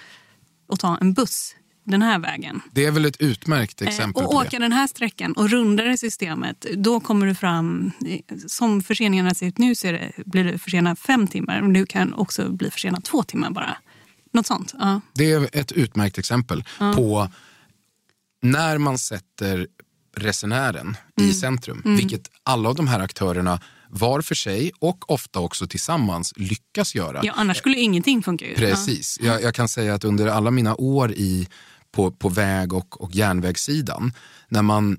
och 0.69 0.81
ta 0.81 0.97
en 1.01 1.13
buss 1.13 1.55
den 1.85 2.03
här 2.03 2.19
vägen? 2.19 2.61
Det 2.73 2.85
är 2.85 2.91
väl 2.91 3.05
ett 3.05 3.21
utmärkt 3.21 3.83
Eh, 3.83 3.89
exempel 3.89 4.25
och 4.25 4.31
på 4.33 4.41
det. 4.43 4.47
åka 4.49 4.59
den 4.59 4.73
här 4.73 4.87
sträckan 4.87 5.33
och 5.33 5.51
runda 5.51 5.85
det 5.85 5.99
systemet, 5.99 6.67
då 6.77 7.01
kommer 7.01 7.27
du 7.27 7.35
fram... 7.35 7.93
eh, 8.07 8.37
Som 8.47 8.83
förseningarna 8.83 9.35
ser 9.35 9.47
ut 9.47 9.59
nu 9.59 9.75
så 9.75 9.87
det, 9.87 10.13
blir 10.27 10.45
det 10.45 10.59
försenat 10.59 10.99
fem 10.99 11.27
timmar. 11.27 11.61
Men 11.63 11.73
du 11.73 11.87
kan 11.87 12.15
också 12.15 12.53
bli 12.53 12.71
försenad 12.71 13.05
två 13.05 13.23
timmar 13.23 13.51
bara. 13.51 13.77
Något 14.33 14.47
sånt. 14.47 14.75
Ja. 14.79 15.01
Det 15.15 15.33
är 15.33 15.49
ett 15.53 15.73
utmärkt 15.73 16.19
exempel 16.19 16.65
på 16.79 17.29
när 18.43 18.79
man 18.79 18.99
sätter 18.99 19.67
resenären 20.17 20.97
Mm. 21.19 21.31
i 21.31 21.35
centrum, 21.35 21.83
vilket 21.85 22.31
alla 22.43 22.69
av 22.69 22.75
de 22.75 22.89
här 22.89 23.01
aktörerna 23.01 23.61
var 23.95 24.21
för 24.21 24.35
sig 24.35 24.73
och 24.79 25.11
ofta 25.11 25.41
också 25.41 25.67
tillsammans 25.67 26.33
lyckas 26.37 26.95
göra. 26.95 27.21
Ja, 27.23 27.33
annars 27.37 27.57
skulle 27.57 27.79
ingenting 27.79 28.23
funka. 28.23 28.47
ju. 28.47 28.55
Precis. 28.55 29.19
Jag, 29.21 29.43
jag 29.43 29.55
kan 29.55 29.69
säga 29.69 29.95
att 29.95 30.05
under 30.05 30.27
alla 30.27 30.51
mina 30.51 30.75
år 30.75 31.13
i, 31.13 31.49
på, 31.91 32.11
på 32.11 32.29
väg 32.29 32.73
och, 32.73 33.01
och 33.01 33.15
järnvägssidan, 33.15 34.13
när 34.49 34.63
man 34.63 34.97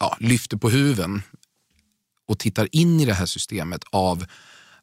ja, 0.00 0.16
lyfter 0.20 0.56
på 0.56 0.70
huven 0.70 1.22
och 2.28 2.38
tittar 2.38 2.68
in 2.72 3.00
i 3.00 3.04
det 3.04 3.14
här 3.14 3.26
systemet 3.26 3.84
av 3.90 4.24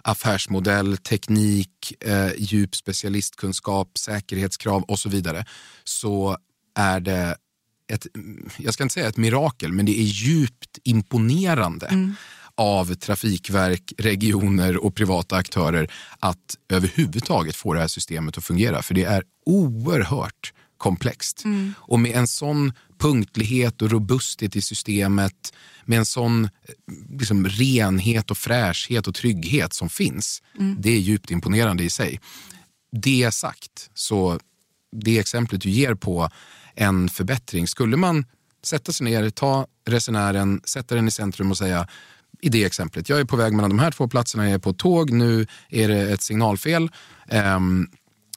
affärsmodell, 0.04 0.98
teknik, 0.98 1.94
eh, 2.00 2.32
djup 2.38 2.76
specialistkunskap, 2.76 3.98
säkerhetskrav 3.98 4.84
och 4.84 5.00
så 5.00 5.10
vidare, 5.10 5.46
så 5.84 6.38
är 6.76 7.00
det 7.00 7.38
ett, 7.94 8.08
jag 8.58 8.74
ska 8.74 8.84
inte 8.84 8.94
säga 8.94 9.08
ett 9.08 9.18
mirakel, 9.18 9.74
men 9.74 9.86
det 9.86 10.00
är 10.00 10.04
djupt 10.04 10.80
imponerande 10.84 12.16
av 12.60 12.94
trafikverk, 12.94 13.94
regioner 13.98 14.78
och 14.78 14.96
privata 14.96 15.36
aktörer 15.36 15.92
att 16.20 16.58
överhuvudtaget 16.70 17.56
få 17.56 17.74
det 17.74 17.80
här 17.80 17.88
systemet 17.88 18.38
att 18.38 18.44
fungera. 18.44 18.82
För 18.82 18.94
det 18.94 19.04
är 19.04 19.24
oerhört 19.46 20.54
komplext. 20.78 21.44
Och 21.76 22.00
med 22.00 22.12
en 22.12 22.28
sån 22.28 22.74
punktlighet 22.98 23.82
och 23.82 23.92
robusthet 23.92 24.56
i 24.56 24.62
systemet, 24.62 25.54
med 25.86 26.00
en 26.00 26.06
sån 26.06 26.44
eh, 26.44 26.50
liksom, 27.20 27.48
renhet 27.48 28.32
och 28.32 28.38
fräschhet 28.38 29.08
och 29.08 29.16
trygghet 29.16 29.74
som 29.74 29.90
finns, 29.90 30.42
det 30.78 30.90
är 30.90 31.00
djupt 31.00 31.32
imponerande 31.32 31.84
i 31.84 31.90
sig. 31.90 32.20
Det 32.92 33.32
sagt, 33.32 33.90
så 33.94 34.40
det 34.92 35.20
exemplet 35.20 35.62
du 35.62 35.70
ger 35.70 35.96
på 35.96 36.30
en 36.76 37.10
förbättring, 37.10 37.68
skulle 37.68 37.98
man 37.98 38.26
sätta 38.64 38.92
sig 38.92 39.06
ner, 39.06 39.30
ta 39.30 39.68
resenären, 39.88 40.62
sätta 40.64 40.96
den 40.96 41.08
i 41.08 41.12
centrum 41.12 41.52
och 41.52 41.58
säga 41.58 41.88
i 42.42 42.50
det 42.50 42.64
exemplet, 42.66 43.10
jag 43.10 43.20
är 43.20 43.26
på 43.26 43.36
väg 43.36 43.54
mellan 43.54 43.70
de 43.70 43.80
här 43.80 43.92
två 43.92 44.08
platserna, 44.08 44.44
jag 44.46 44.54
är 44.54 44.60
på 44.60 44.74
tåg, 44.74 45.12
nu 45.12 45.48
är 45.70 45.88
det 45.88 46.12
ett 46.14 46.22
signalfel. 46.22 46.90
Ehm, 47.28 47.88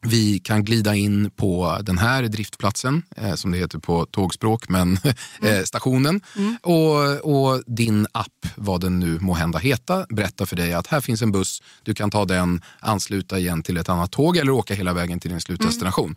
Vi 0.04 0.38
kan 0.38 0.64
glida 0.64 0.94
in 0.94 1.30
på 1.30 1.78
den 1.82 1.98
här 1.98 2.22
driftplatsen, 2.22 3.02
eh, 3.16 3.34
som 3.34 3.50
det 3.52 3.58
heter 3.58 3.78
på 3.78 4.06
tågspråk, 4.06 4.68
men 4.68 4.98
eh, 5.42 5.62
stationen. 5.64 6.20
Och, 6.62 7.20
och 7.34 7.62
din 7.66 8.06
app, 8.12 8.46
vad 8.56 8.80
den 8.80 9.00
nu 9.00 9.18
må 9.20 9.34
hända 9.34 9.58
heta, 9.58 10.06
berättar 10.08 10.46
för 10.46 10.56
dig 10.56 10.72
att 10.72 10.86
här 10.86 11.00
finns 11.00 11.22
en 11.22 11.32
buss, 11.32 11.62
du 11.82 11.94
kan 11.94 12.10
ta 12.10 12.24
den, 12.24 12.62
ansluta 12.80 13.38
igen 13.38 13.62
till 13.62 13.76
ett 13.76 13.88
annat 13.88 14.12
tåg 14.12 14.36
eller 14.36 14.52
åka 14.52 14.74
hela 14.74 14.92
vägen 14.92 15.20
till 15.20 15.30
din 15.30 15.40
slutdestination. 15.40 16.16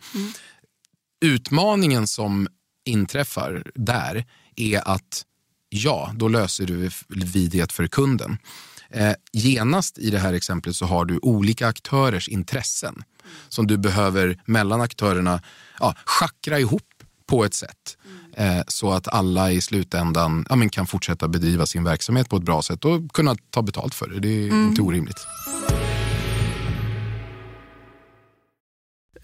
Utmaningen 1.24 2.06
som 2.06 2.48
inträffar 2.84 3.62
där 3.74 4.24
är 4.56 4.88
att 4.88 5.22
ja, 5.68 6.12
då 6.14 6.28
löser 6.28 6.66
du 6.66 6.90
vi 7.08 7.46
det 7.46 7.72
för 7.72 7.86
kunden. 7.86 8.38
Eh, 8.90 9.12
genast 9.32 9.98
i 9.98 10.10
det 10.10 10.18
här 10.18 10.32
exemplet 10.32 10.76
så 10.76 10.86
har 10.86 11.04
du 11.04 11.18
olika 11.22 11.66
aktörers 11.66 12.28
intressen 12.28 13.02
som 13.48 13.66
du 13.66 13.76
behöver 13.76 14.40
mellan 14.44 14.80
aktörerna 14.80 15.42
ja, 15.80 15.94
schackra 16.04 16.60
ihop 16.60 16.82
på 17.26 17.44
ett 17.44 17.54
sätt 17.54 17.96
eh, 18.36 18.60
så 18.68 18.92
att 18.92 19.08
alla 19.08 19.52
i 19.52 19.60
slutändan 19.60 20.46
ja, 20.48 20.56
men 20.56 20.68
kan 20.68 20.86
fortsätta 20.86 21.28
bedriva 21.28 21.66
sin 21.66 21.84
verksamhet 21.84 22.28
på 22.28 22.36
ett 22.36 22.42
bra 22.42 22.62
sätt 22.62 22.84
och 22.84 23.12
kunna 23.12 23.36
ta 23.50 23.62
betalt 23.62 23.94
för 23.94 24.08
det. 24.08 24.20
Det 24.20 24.28
är 24.28 24.48
inte 24.48 24.82
orimligt. 24.82 25.26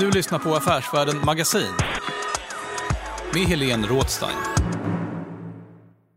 Du 0.00 0.10
lyssnar 0.10 0.38
på 0.38 0.54
Affärsvärlden 0.54 1.20
Magasin 1.24 1.74
med 3.34 3.42
Helene 3.42 3.86
Rådstein. 3.86 4.36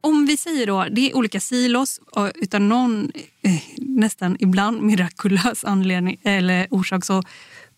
Om 0.01 0.25
vi 0.25 0.37
säger 0.37 0.67
då, 0.67 0.85
det 0.91 1.11
är 1.11 1.17
olika 1.17 1.39
silos 1.39 1.99
och 2.11 2.31
utan 2.35 2.69
någon 2.69 3.11
eh, 3.41 3.61
nästan 3.77 4.37
ibland 4.39 4.81
mirakulös 4.81 5.63
anledning 5.65 6.19
eller 6.23 6.67
orsak 6.71 7.05
så 7.05 7.23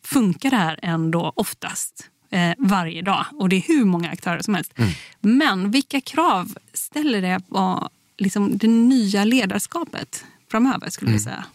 funkar 0.03 0.49
det 0.49 0.55
här 0.55 0.79
ändå 0.81 1.33
oftast 1.35 2.09
eh, 2.31 2.51
varje 2.57 3.01
dag. 3.01 3.25
Och 3.31 3.49
det 3.49 3.55
är 3.55 3.61
hur 3.67 3.85
många 3.85 4.09
aktörer 4.09 4.41
som 4.41 4.55
helst. 4.55 4.73
Men 5.21 5.71
vilka 5.71 6.01
krav 6.01 6.55
ställer 6.73 7.21
det 7.21 7.41
på 7.49 7.89
liksom, 8.17 8.57
det 8.57 8.67
nya 8.67 9.23
ledarskapet 9.23 10.25
framöver 10.51 10.89
skulle 10.89 11.11
du 11.11 11.19
säga? 11.19 11.45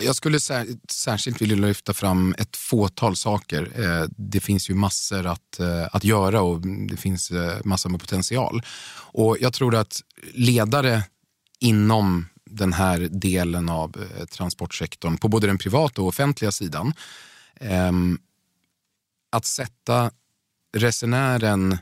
Jag 0.00 0.16
skulle 0.16 0.40
sär, 0.40 0.66
särskilt 0.88 1.42
vilja 1.42 1.56
lyfta 1.56 1.94
fram 1.94 2.34
ett 2.38 2.56
fåtal 2.56 3.16
saker. 3.16 3.70
Eh, 3.80 4.08
det 4.16 4.40
finns 4.40 4.70
ju 4.70 4.74
massor 4.74 5.26
att, 5.26 5.60
eh, 5.60 5.88
att 5.92 6.04
göra 6.04 6.42
och 6.42 6.60
det 6.88 6.96
finns 6.96 7.30
eh, 7.30 7.58
massor 7.64 7.90
med 7.90 8.00
potential. 8.00 8.62
Och 9.12 9.36
jag 9.40 9.52
tror 9.52 9.74
att 9.74 10.00
ledare 10.32 11.02
inom 11.60 12.26
den 12.50 12.72
här 12.72 13.08
delen 13.10 13.68
av 13.68 13.94
eh, 14.18 14.24
transportsektorn, 14.24 15.16
på 15.16 15.28
både 15.28 15.46
den 15.46 15.58
privata 15.58 16.02
och 16.02 16.08
offentliga 16.08 16.52
sidan, 16.52 16.92
ehm, 17.60 18.18
att 19.32 19.44
sätta 19.44 20.10
resenären 20.76 21.78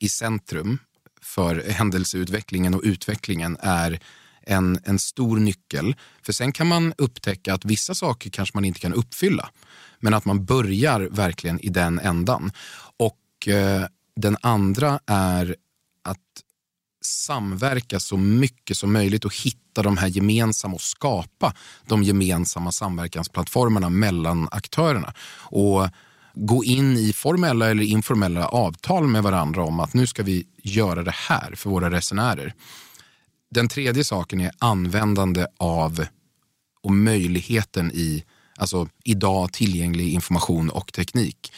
i 0.00 0.08
centrum 0.08 0.78
för 1.22 1.64
händelseutvecklingen 1.70 2.74
och 2.74 2.80
utvecklingen 2.84 3.56
är 3.60 4.00
en, 4.46 4.78
en 4.84 4.98
stor 4.98 5.36
nyckel. 5.36 5.96
För 6.22 6.32
sen 6.32 6.52
kan 6.52 6.66
man 6.66 6.94
upptäcka 6.98 7.54
att 7.54 7.64
vissa 7.64 7.94
saker 7.94 8.30
kanske 8.30 8.56
man 8.56 8.64
inte 8.64 8.80
kan 8.80 8.94
uppfylla. 8.94 9.50
Men 10.00 10.14
att 10.14 10.24
man 10.24 10.44
börjar 10.44 11.00
verkligen 11.00 11.60
i 11.60 11.68
den 11.68 11.98
ändan. 11.98 12.52
Och 12.96 13.48
eh, 13.48 13.86
den 14.16 14.36
andra 14.40 15.00
är 15.06 15.56
att 16.02 16.18
samverka 17.04 18.00
så 18.00 18.16
mycket 18.16 18.76
som 18.76 18.92
möjligt 18.92 19.24
och 19.24 19.34
hitta 19.34 19.82
de 19.82 19.96
här 19.96 20.08
gemensamma 20.08 20.74
och 20.74 20.80
skapa 20.80 21.54
de 21.86 22.02
gemensamma 22.02 22.72
samverkansplattformarna 22.72 23.88
mellan 23.88 24.48
aktörerna. 24.50 25.14
Och 25.36 25.88
gå 26.34 26.64
in 26.64 26.96
i 26.96 27.12
formella 27.12 27.70
eller 27.70 27.82
informella 27.82 28.46
avtal 28.46 29.06
med 29.06 29.22
varandra 29.22 29.62
om 29.64 29.80
att 29.80 29.94
nu 29.94 30.06
ska 30.06 30.22
vi 30.22 30.46
göra 30.62 31.02
det 31.02 31.14
här 31.14 31.54
för 31.56 31.70
våra 31.70 31.90
resenärer. 31.90 32.54
Den 33.54 33.68
tredje 33.68 34.04
saken 34.04 34.40
är 34.40 34.50
användande 34.58 35.46
av 35.56 36.06
och 36.82 36.92
möjligheten 36.92 37.92
i 37.92 38.24
alltså 38.56 38.88
idag 39.04 39.52
tillgänglig 39.52 40.12
information 40.12 40.70
och 40.70 40.92
teknik. 40.92 41.52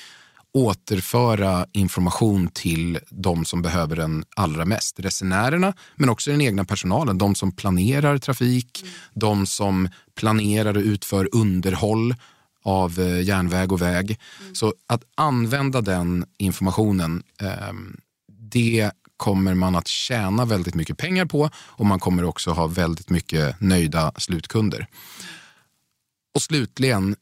Återföra 0.53 1.67
information 1.73 2.49
till 2.49 2.99
de 3.11 3.45
som 3.45 3.63
behöver 3.63 3.97
den 3.97 4.25
allra 4.37 4.65
mest. 4.65 5.01
Resenärerna, 5.01 5.75
men 5.95 6.09
också 6.09 6.31
den 6.31 6.41
egna 6.41 6.65
personalen. 6.65 7.19
De 7.19 7.35
som 7.35 7.53
planerar 7.53 8.19
trafik, 8.19 8.85
de 9.15 9.47
som 9.47 9.89
planerar 10.15 10.77
och 10.77 10.83
utför 10.83 11.29
underhåll 11.33 12.15
av 12.63 13.01
eh, 13.01 13.23
järnväg 13.23 13.73
och 13.73 13.83
väg. 13.83 14.19
Så 14.53 14.75
att 14.87 15.03
använda 15.15 15.81
den 15.81 16.25
informationen, 16.39 17.23
ehm, 17.41 17.97
det 18.29 18.91
kommer 19.17 19.55
man 19.55 19.77
att 19.77 19.89
tjäna 19.89 20.45
väldigt 20.45 20.75
mycket 20.75 20.99
pengar 20.99 21.27
på 21.27 21.51
och 21.57 21.87
man 21.87 22.01
kommer 22.01 22.25
också 22.25 22.51
ha 22.51 22.67
väldigt 22.67 23.11
mycket 23.11 23.61
nöjda 23.61 24.13
slutkunder. 24.17 24.87
Och 26.35 26.43
slutligen, 26.43 27.17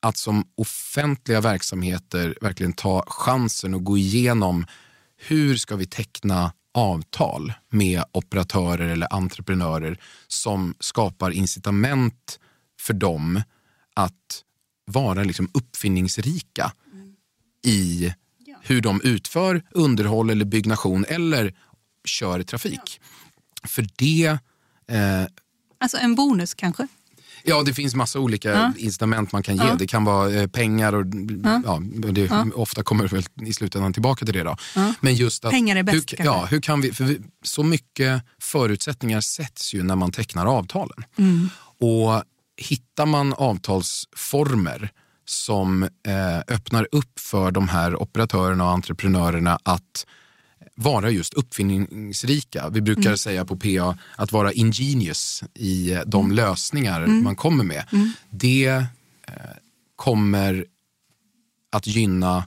att 0.00 0.16
som 0.16 0.44
offentliga 0.54 1.40
verksamheter 1.40 2.38
verkligen 2.40 2.72
ta 2.72 3.04
chansen 3.06 3.74
och 3.74 3.84
gå 3.84 3.98
igenom 3.98 4.66
hur 5.16 5.56
ska 5.56 5.76
vi 5.76 5.86
teckna 5.86 6.52
avtal 6.74 7.52
med 7.70 8.04
operatörer 8.12 8.88
eller 8.88 9.14
entreprenörer 9.14 10.00
som 10.28 10.74
skapar 10.80 11.30
incitament 11.30 12.40
för 12.80 12.94
dem 12.94 13.42
att 13.94 14.42
vara 14.84 15.24
liksom 15.24 15.50
uppfinningsrika 15.54 16.72
i 17.64 18.12
hur 18.66 18.80
de 18.80 19.00
utför 19.04 19.62
underhåll 19.70 20.30
eller 20.30 20.44
byggnation 20.44 21.04
eller 21.08 21.54
kör 22.04 22.42
trafik. 22.42 23.00
För 23.64 23.86
det 23.96 24.38
eh, 24.90 25.26
Alltså 25.80 25.96
en 25.96 26.14
bonus 26.14 26.54
kanske? 26.54 26.88
Ja, 27.44 27.62
det 27.62 27.74
finns 27.74 27.94
massa 27.94 28.18
olika 28.20 28.50
Ja. 28.50 28.72
incitament 28.76 29.32
man 29.32 29.42
kan 29.42 29.56
ge. 29.56 29.62
Ja. 29.64 29.74
Det 29.78 29.86
kan 29.86 30.04
vara 30.04 30.32
eh, 30.32 30.46
pengar 30.46 30.92
och 30.92 31.06
ja. 31.64 31.80
det, 32.12 32.20
Ja. 32.20 32.46
ofta 32.54 32.82
kommer 32.82 33.08
det 33.08 33.12
väl 33.14 33.24
i 33.46 33.52
slutändan 33.52 33.92
tillbaka 33.92 34.24
till 34.24 34.34
det. 34.34 34.42
Då. 34.42 34.56
Ja. 34.74 34.94
Men 35.00 35.14
just 35.14 35.44
att, 35.44 35.50
Pengar 35.50 35.76
är 35.76 35.82
bäst, 35.82 36.12
hur, 36.18 36.24
ja, 36.24 36.46
hur 36.50 36.60
kan 36.60 36.80
vi, 36.80 36.92
för 36.92 37.04
vi, 37.04 37.20
så 37.44 37.62
mycket 37.62 38.22
förutsättningar 38.40 39.20
sätts 39.20 39.74
ju 39.74 39.82
när 39.82 39.96
man 39.96 40.12
tecknar 40.12 40.46
avtalen. 40.46 41.04
Mm. 41.18 41.48
Och 41.78 42.22
hittar 42.56 43.06
man 43.06 43.32
avtalsformer 43.32 44.90
som 45.28 45.82
eh, 45.82 46.38
öppnar 46.48 46.88
upp 46.92 47.18
för 47.20 47.50
de 47.50 47.68
här 47.68 48.02
operatörerna 48.02 48.64
och 48.64 48.70
entreprenörerna 48.70 49.58
att 49.62 50.06
vara 50.74 51.10
just 51.10 51.34
uppfinningsrika. 51.34 52.68
Vi 52.68 52.80
brukar 52.80 53.02
Mm. 53.02 53.16
säga 53.18 53.44
på 53.44 53.56
PA 53.56 53.98
att 54.16 54.32
vara 54.32 54.52
ingenious 54.52 55.42
i 55.54 55.92
eh, 55.92 56.00
de 56.06 56.24
Mm. 56.24 56.36
lösningar 56.36 57.06
man 57.06 57.36
kommer 57.36 57.64
med. 57.64 57.84
Det 58.30 58.66
eh, 58.66 58.84
kommer 59.96 60.64
att 61.72 61.86
gynna 61.86 62.44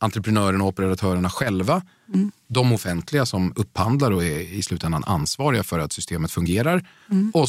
entreprenörerna 0.00 0.64
och 0.64 0.68
operatörerna 0.68 1.30
själva. 1.30 1.82
Mm. 2.14 2.32
De 2.48 2.72
offentliga 2.72 3.26
som 3.26 3.52
upphandlar 3.56 4.10
och 4.10 4.24
är 4.24 4.40
i 4.40 4.62
slutändan 4.62 5.04
ansvariga 5.04 5.62
för 5.64 5.78
att 5.78 5.92
systemet 5.92 6.30
fungerar. 6.30 6.88
Mm. 7.10 7.30
Och 7.34 7.48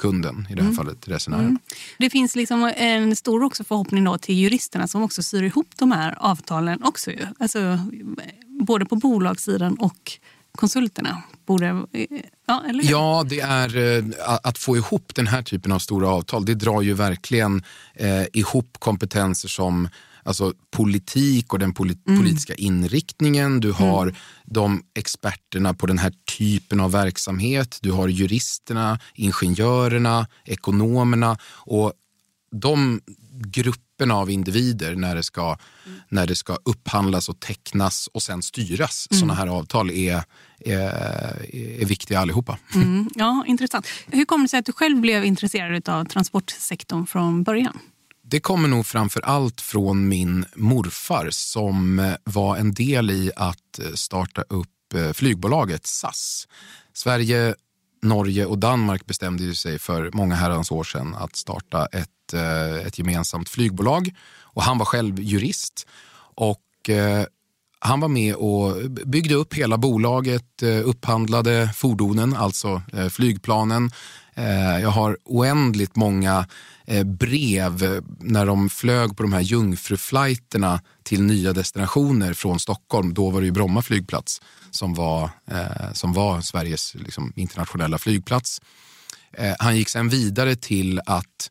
slutkunden, 0.00 0.46
i 0.50 0.54
det 0.54 0.62
här 0.62 0.72
fallet 0.72 1.08
resenären. 1.08 1.58
Det 1.98 2.10
finns 2.10 2.36
liksom 2.36 2.72
en 2.76 3.16
stor 3.16 3.42
också 3.42 3.64
förhoppning 3.64 4.04
då 4.04 4.18
till 4.18 4.34
juristerna 4.34 4.88
som 4.88 5.02
också 5.02 5.22
syr 5.22 5.42
ihop 5.42 5.68
de 5.76 5.92
här 5.92 6.14
avtalen 6.18 6.82
också. 6.84 7.10
Ju. 7.10 7.26
Alltså, 7.38 7.78
både 8.46 8.84
på 8.84 8.96
bolagssidan 8.96 9.74
och 9.74 10.12
konsulterna. 10.52 11.22
Borde, 11.46 11.86
ja, 12.46 12.62
eller? 12.68 12.90
Ja, 12.90 13.24
det 13.28 13.40
är 13.40 13.98
eh, 13.98 14.04
att 14.42 14.58
få 14.58 14.76
ihop 14.76 15.14
den 15.14 15.26
här 15.26 15.42
typen 15.42 15.72
av 15.72 15.78
stora 15.78 16.08
avtal. 16.08 16.44
Det 16.44 16.54
drar 16.54 16.82
ju 16.82 16.94
verkligen 16.94 17.62
eh, 17.94 18.24
ihop 18.32 18.76
kompetenser 18.78 19.48
som 19.48 19.88
alltså, 20.30 20.52
politik 20.70 21.52
och 21.52 21.58
den 21.58 21.72
poli- 21.74 21.98
Mm. 22.08 22.20
politiska 22.20 22.54
inriktningen. 22.54 23.60
Du 23.60 23.72
har 23.72 24.14
de 24.44 24.82
experterna 24.94 25.74
på 25.74 25.86
den 25.86 25.98
här 25.98 26.12
typen 26.38 26.80
av 26.80 26.92
verksamhet. 26.92 27.78
Du 27.82 27.92
har 27.92 28.08
juristerna, 28.08 28.98
ingenjörerna, 29.14 30.26
ekonomerna 30.44 31.36
och 31.66 31.92
de 32.52 33.00
grupperna 33.44 34.14
av 34.14 34.30
individer 34.30 34.94
när 34.96 35.14
det 35.16 35.22
ska, 35.22 35.56
när 36.08 36.26
det 36.26 36.34
ska 36.34 36.58
upphandlas 36.64 37.28
och 37.28 37.40
tecknas 37.40 38.08
och 38.12 38.22
sen 38.22 38.42
styras. 38.42 39.06
Sådana 39.10 39.34
här 39.34 39.46
avtal 39.46 39.90
är, 39.90 40.22
är, 40.58 40.80
är 41.80 41.84
viktiga 41.86 42.20
allihopa. 42.20 42.58
Mm, 42.74 43.10
ja, 43.14 43.44
intressant. 43.46 43.86
Hur 44.06 44.24
kommer 44.24 44.44
det 44.44 44.48
sig 44.48 44.58
att 44.58 44.66
du 44.66 44.72
själv 44.72 45.00
blev 45.00 45.24
intresserad 45.24 45.88
av 45.88 46.04
transportsektorn 46.04 47.06
från 47.06 47.42
början? 47.42 47.78
Det 48.30 48.40
kommer 48.40 48.68
nog 48.68 48.86
framför 48.86 49.20
allt 49.20 49.60
från 49.60 50.08
min 50.08 50.44
morfar 50.54 51.28
som 51.30 51.98
eh, 51.98 52.12
var 52.24 52.56
en 52.56 52.74
del 52.74 53.10
i 53.10 53.30
att 53.36 53.78
eh, 53.78 53.92
starta 53.94 54.42
upp 54.48 54.94
eh, 54.94 55.12
flygbolaget 55.12 55.86
SAS. 55.86 56.48
Sverige, 56.92 57.54
Norge 58.02 58.46
och 58.46 58.58
Danmark 58.58 59.06
bestämde 59.06 59.44
ju 59.44 59.54
sig 59.54 59.78
för 59.78 60.10
många 60.12 60.34
herrans 60.34 60.70
år 60.70 60.84
sedan 60.84 61.14
att 61.14 61.36
starta 61.36 61.86
ett, 61.86 62.34
ett 62.86 62.98
gemensamt 62.98 63.48
flygbolag. 63.48 64.14
Och 64.40 64.62
han 64.62 64.78
var 64.78 64.86
själv 64.86 65.20
jurist. 65.20 65.86
Och 66.34 66.90
han 67.78 68.00
var 68.00 68.08
med 68.08 68.34
och 68.34 68.90
byggde 68.90 69.34
upp 69.34 69.54
hela 69.54 69.78
bolaget, 69.78 70.62
upphandlade 70.84 71.70
fordonen, 71.74 72.36
alltså 72.36 72.82
flygplanen. 73.10 73.90
Eh, 74.40 74.80
jag 74.80 74.90
har 74.90 75.16
oändligt 75.24 75.96
många 75.96 76.46
eh, 76.86 77.04
brev 77.04 78.02
när 78.18 78.46
de 78.46 78.70
flög 78.70 79.16
på 79.16 79.22
de 79.22 79.32
här 79.32 79.40
jungfruflighterna 79.40 80.80
till 81.02 81.22
nya 81.22 81.52
destinationer 81.52 82.34
från 82.34 82.60
Stockholm. 82.60 83.14
Då 83.14 83.30
var 83.30 83.40
det 83.40 83.44
ju 83.44 83.52
Bromma 83.52 83.82
flygplats 83.82 84.42
som 84.70 84.94
var, 84.94 85.30
eh, 85.50 85.92
som 85.92 86.12
var 86.12 86.40
Sveriges 86.40 86.94
liksom, 86.94 87.32
internationella 87.36 87.98
flygplats. 87.98 88.60
Han 89.58 89.76
gick 89.76 89.88
sen 89.88 90.08
vidare 90.08 90.56
till 90.56 91.00
att 91.06 91.50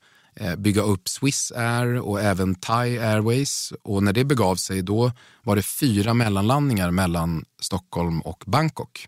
bygga 0.58 0.82
upp 0.82 1.10
Swiss 1.10 1.52
Air 1.56 2.00
och 2.00 2.22
även 2.22 2.56
Thai 2.56 2.98
Airways. 2.98 3.74
Och 3.84 4.04
när 4.04 4.14
det 4.14 4.24
begav 4.24 4.56
sig 4.56 4.82
då 4.82 5.12
var 5.44 5.56
det 5.56 5.62
fyra 5.62 6.14
mellanlandningar 6.14 6.92
mellan 6.92 7.46
Stockholm 7.62 8.22
och 8.22 8.44
Bangkok. 8.48 9.08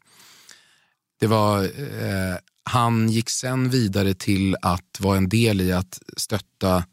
Det 1.20 1.28
var, 1.28 1.64
eh, 1.64 2.38
han 2.64 3.10
gick 3.10 3.30
sen 3.30 3.70
vidare 3.70 4.14
till 4.14 4.56
att 4.62 5.00
vara 5.00 5.18
en 5.18 5.30
del 5.30 5.62
i 5.62 5.72
att 5.72 6.00
stötta 6.18 6.84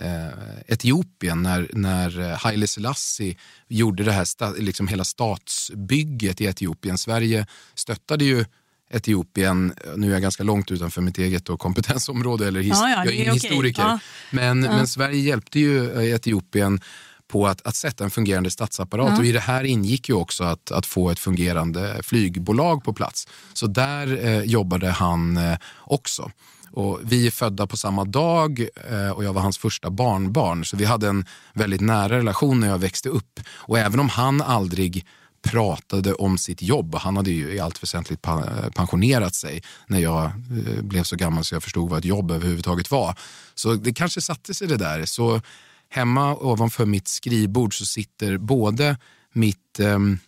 eh, 0.00 0.28
Etiopien 0.66 1.42
när, 1.42 1.70
när 1.72 2.20
eh, 2.20 2.38
Haile 2.38 2.66
Selassie 2.66 3.36
gjorde 3.68 4.04
det 4.04 4.12
här 4.12 4.24
sta, 4.24 4.50
liksom 4.50 4.88
hela 4.88 5.04
statsbygget 5.04 6.40
i 6.40 6.44
Etiopien. 6.44 6.98
Sverige 6.98 7.46
stöttade 7.74 8.24
ju 8.24 8.44
Etiopien, 8.90 9.74
nu 9.96 10.08
är 10.08 10.12
jag 10.12 10.22
ganska 10.22 10.42
långt 10.42 10.70
utanför 10.70 11.00
mitt 11.02 11.18
eget 11.18 11.44
då, 11.44 11.56
kompetensområde, 11.56 12.46
eller 12.48 12.60
his, 12.60 12.72
Ja, 12.72 12.90
ja, 12.90 13.04
jag 13.04 13.06
är 13.06 13.12
ingen 13.12 13.30
okej. 13.30 13.40
historiker. 13.40 13.82
Ja. 13.82 13.98
Men, 14.30 14.60
men 14.60 14.88
Sverige 14.88 15.20
hjälpte 15.20 15.60
ju 15.60 15.92
eh, 15.92 16.14
Etiopien 16.14 16.80
på 17.28 17.46
att, 17.46 17.66
att 17.66 17.76
sätta 17.76 18.04
en 18.04 18.10
fungerande 18.10 18.50
statsapparat. 18.50 19.18
Och 19.18 19.24
i 19.24 19.32
det 19.32 19.40
här 19.40 19.64
ingick 19.64 20.08
ju 20.08 20.14
också 20.14 20.44
att, 20.44 20.70
att 20.70 20.86
få 20.86 21.10
ett 21.10 21.18
fungerande 21.18 22.00
flygbolag 22.02 22.84
på 22.84 22.92
plats. 22.92 23.28
Så 23.52 23.66
där 23.66 24.26
eh, 24.26 24.42
jobbade 24.42 24.90
han 24.90 25.36
eh, 25.36 25.58
också. 25.78 26.30
Och 26.70 27.00
vi 27.02 27.26
är 27.26 27.30
födda 27.30 27.66
på 27.66 27.76
samma 27.76 28.04
dag 28.04 28.68
eh, 28.90 29.10
och 29.10 29.24
jag 29.24 29.32
var 29.32 29.42
hans 29.42 29.58
första 29.58 29.90
barnbarn. 29.90 30.64
Så 30.64 30.76
vi 30.76 30.84
hade 30.84 31.08
en 31.08 31.26
väldigt 31.54 31.80
nära 31.80 32.18
relation 32.18 32.60
när 32.60 32.68
jag 32.68 32.78
växte 32.78 33.08
upp. 33.08 33.40
Och 33.50 33.78
även 33.78 34.00
om 34.00 34.08
han 34.08 34.42
aldrig 34.42 35.06
pratade 35.42 36.14
om 36.14 36.38
sitt 36.38 36.62
jobb. 36.62 36.94
Han 36.94 37.16
hade 37.16 37.30
ju 37.30 37.52
i 37.52 37.60
allt 37.60 37.82
väsentligt 37.82 38.22
pa- 38.22 38.70
pensionerat 38.74 39.34
sig 39.34 39.62
när 39.86 39.98
jag 39.98 40.24
eh, 40.24 40.82
blev 40.82 41.02
så 41.02 41.16
gammal 41.16 41.44
så 41.44 41.54
jag 41.54 41.62
förstod 41.62 41.90
vad 41.90 41.98
ett 41.98 42.04
jobb 42.04 42.30
överhuvudtaget 42.30 42.90
var. 42.90 43.18
Så 43.54 43.74
det 43.74 43.94
kanske 43.94 44.20
satte 44.20 44.54
sig 44.54 44.68
det 44.68 44.76
där. 44.76 45.04
Så 45.04 45.40
hemma 45.88 46.36
ovanför 46.36 46.86
mitt 46.86 47.08
skrivbord 47.08 47.78
så 47.78 47.86
sitter 47.86 48.38
både 48.38 48.96
mitt 49.32 49.80
ehm, 49.80 50.18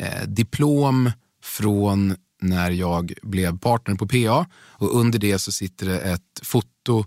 eh, 0.00 0.26
diplom 0.26 1.10
från 1.44 2.16
när 2.42 2.70
jag 2.70 3.12
blev 3.22 3.58
partner 3.58 3.94
på 3.94 4.08
PA 4.08 4.46
och 4.54 5.00
under 5.00 5.18
det 5.18 5.38
så 5.38 5.52
sitter 5.52 5.86
det 5.86 6.00
ett 6.00 6.40
foto 6.42 7.04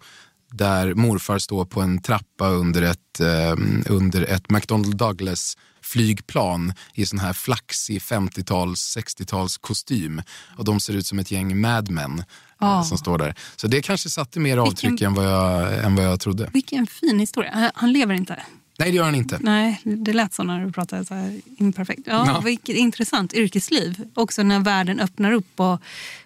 där 0.52 0.93
morfar 0.93 1.39
står 1.39 1.65
på 1.65 1.82
en 1.82 2.02
trappa 2.02 2.50
under 2.50 2.82
ett, 2.82 3.19
eh, 3.19 3.56
under 3.89 4.22
ett 4.22 4.50
McDonnell 4.50 4.98
Douglas 4.98 5.58
flygplan 5.82 6.74
i 6.93 7.06
sån 7.06 7.19
här 7.19 7.34
flaxig 7.34 8.02
50-tals, 8.02 8.98
60-tals 8.98 9.58
kostym. 9.58 10.22
Och 10.58 10.65
de 10.65 10.80
ser 10.80 10.93
ut 10.93 11.06
som 11.06 11.19
ett 11.19 11.32
gäng 11.32 11.62
madmen 11.62 12.24
Ja. 12.65 12.84
som 12.84 12.97
står 12.97 13.17
där. 13.17 13.36
Så 13.56 13.67
det 13.67 13.82
kanske 13.82 14.10
satte 14.10 14.39
mer 14.39 14.58
avtryck 14.58 15.02
än, 15.02 15.13
vad 15.13 15.26
jag, 15.26 15.84
än 15.86 15.95
vad 15.95 16.06
jag 16.06 16.19
trodde. 16.19 16.49
Vilken 16.54 16.88
fin 16.88 17.19
historia. 17.19 17.71
Han- 17.76 17.91
lever 17.93 18.13
inte. 18.13 18.43
Nej, 18.80 18.91
det 18.91 18.97
gör 18.97 19.04
han 19.06 19.15
inte. 19.15 19.39
Nej, 19.41 19.82
det 19.84 20.13
lät 20.13 20.34
så 20.34 20.43
när 20.43 20.65
du 20.65 20.71
pratade 20.71 21.06
så 21.06 21.13
här 21.13 21.41
imperfekt. 21.58 22.02
Ja, 22.06 22.23
Ja. 22.28 22.39
Vilket 22.45 22.76
intressant 22.76 23.34
yrkesliv. 23.34 24.04
Också 24.13 24.43
när 24.43 24.60
världen 24.60 24.99
öppnar 24.99 25.32
upp 25.32 25.60
och 25.60 25.82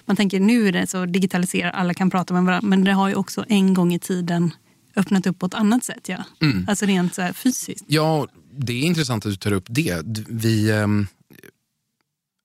man 0.06 0.16
tänker 0.16 0.40
nu 0.40 0.68
är 0.68 0.72
det 0.72 0.88
så 0.88 1.06
digitaliserat, 1.06 1.74
alla 1.76 1.94
kan 1.94 2.10
prata 2.10 2.34
med 2.34 2.44
varandra. 2.44 2.68
Men 2.70 2.84
det 2.84 2.92
har 2.92 3.08
ju 3.10 3.16
också 3.16 3.46
en 3.50 3.74
gång 3.74 3.94
i 3.94 4.00
tiden 4.00 4.52
öppnat 4.96 5.28
upp 5.28 5.40
på 5.40 5.46
ett 5.46 5.54
annat 5.54 5.84
sätt. 5.84 6.10
Ja. 6.10 6.24
Mm. 6.42 6.66
Alltså 6.70 6.86
rent 6.86 7.16
så 7.16 7.30
fysiskt. 7.34 7.84
Ja, 7.88 8.28
det 8.58 8.74
är 8.74 8.82
intressant 8.84 9.26
att 9.26 9.32
du 9.32 9.36
tar 9.36 9.52
upp 9.52 9.66
det. 9.70 10.02
Vi, 10.30 10.72
ehm, 10.72 11.08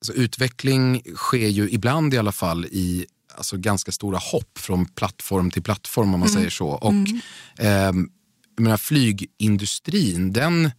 alltså 0.00 0.12
utveckling 0.12 1.02
sker 1.16 1.48
ju 1.48 1.70
ibland 1.70 2.14
i 2.14 2.18
alla 2.18 2.32
fall 2.32 2.64
i 2.64 3.06
alltså 3.36 3.56
ganska 3.56 3.92
stora 3.92 4.18
hopp 4.18 4.58
från 4.58 4.86
plattform 4.86 5.50
till 5.50 5.62
plattform 5.62 6.14
om 6.14 6.20
man 6.20 6.28
säger 6.28 6.50
så. 6.50 6.68
Och 6.68 6.92
ehm, 7.58 8.10
jag 8.56 8.62
menar, 8.62 8.76
flygindustrin, 8.76 10.32
den, 10.32 10.70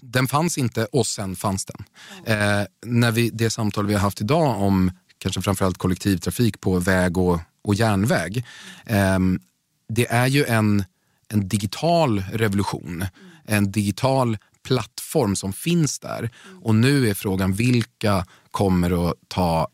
den 0.00 0.28
fanns 0.28 0.58
inte 0.58 0.84
och 0.84 1.06
sen 1.06 1.36
fanns 1.36 1.64
den. 1.64 1.84
Eh, 2.26 2.66
när 2.86 3.10
vi, 3.10 3.30
det 3.30 3.50
samtal 3.50 3.86
vi 3.86 3.94
har 3.94 4.00
haft 4.00 4.20
idag 4.20 4.62
om 4.62 4.90
kanske 5.18 5.42
framförallt 5.42 5.78
kollektivtrafik 5.78 6.60
på 6.60 6.78
väg 6.78 7.18
och, 7.18 7.40
och 7.64 7.74
järnväg. 7.74 8.44
ehm, 8.86 9.40
det 9.88 10.06
är 10.10 10.26
ju 10.26 10.44
en, 10.44 10.84
en 11.28 11.48
digital 11.48 12.24
revolution. 12.32 13.04
En 13.44 13.72
digital 13.72 14.38
plattform 14.62 15.36
som 15.36 15.52
finns 15.52 15.98
där. 15.98 16.30
Och 16.62 16.74
nu 16.74 17.08
är 17.08 17.14
frågan 17.14 17.52
vilka 17.52 18.26
kommer 18.50 19.08
att 19.10 19.14
ta 19.28 19.68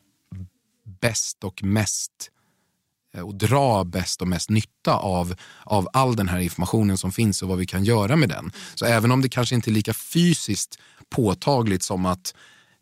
bäst 1.01 1.45
och 1.45 1.63
mest 1.63 2.31
eh, 3.15 3.23
och 3.23 3.35
dra 3.35 3.85
bäst 3.85 4.23
och 4.23 4.29
mest 4.29 4.51
nytta 4.51 4.95
av, 4.95 5.35
av 5.65 5.89
all 5.93 6.17
den 6.17 6.29
här 6.29 6.39
informationen 6.39 6.99
som 6.99 7.13
finns 7.13 7.43
och 7.43 7.49
vad 7.49 7.59
vi 7.59 7.67
kan 7.67 7.85
göra 7.85 8.17
med 8.17 8.29
den. 8.29 8.53
Så 8.75 8.85
även 8.85 9.13
om 9.13 9.23
det 9.23 9.29
kanske 9.29 9.55
inte 9.55 9.71
är 9.71 9.73
lika 9.73 9.95
fysiskt 9.95 10.79
påtagligt 11.11 11.83
som 11.83 12.07
att 12.07 12.35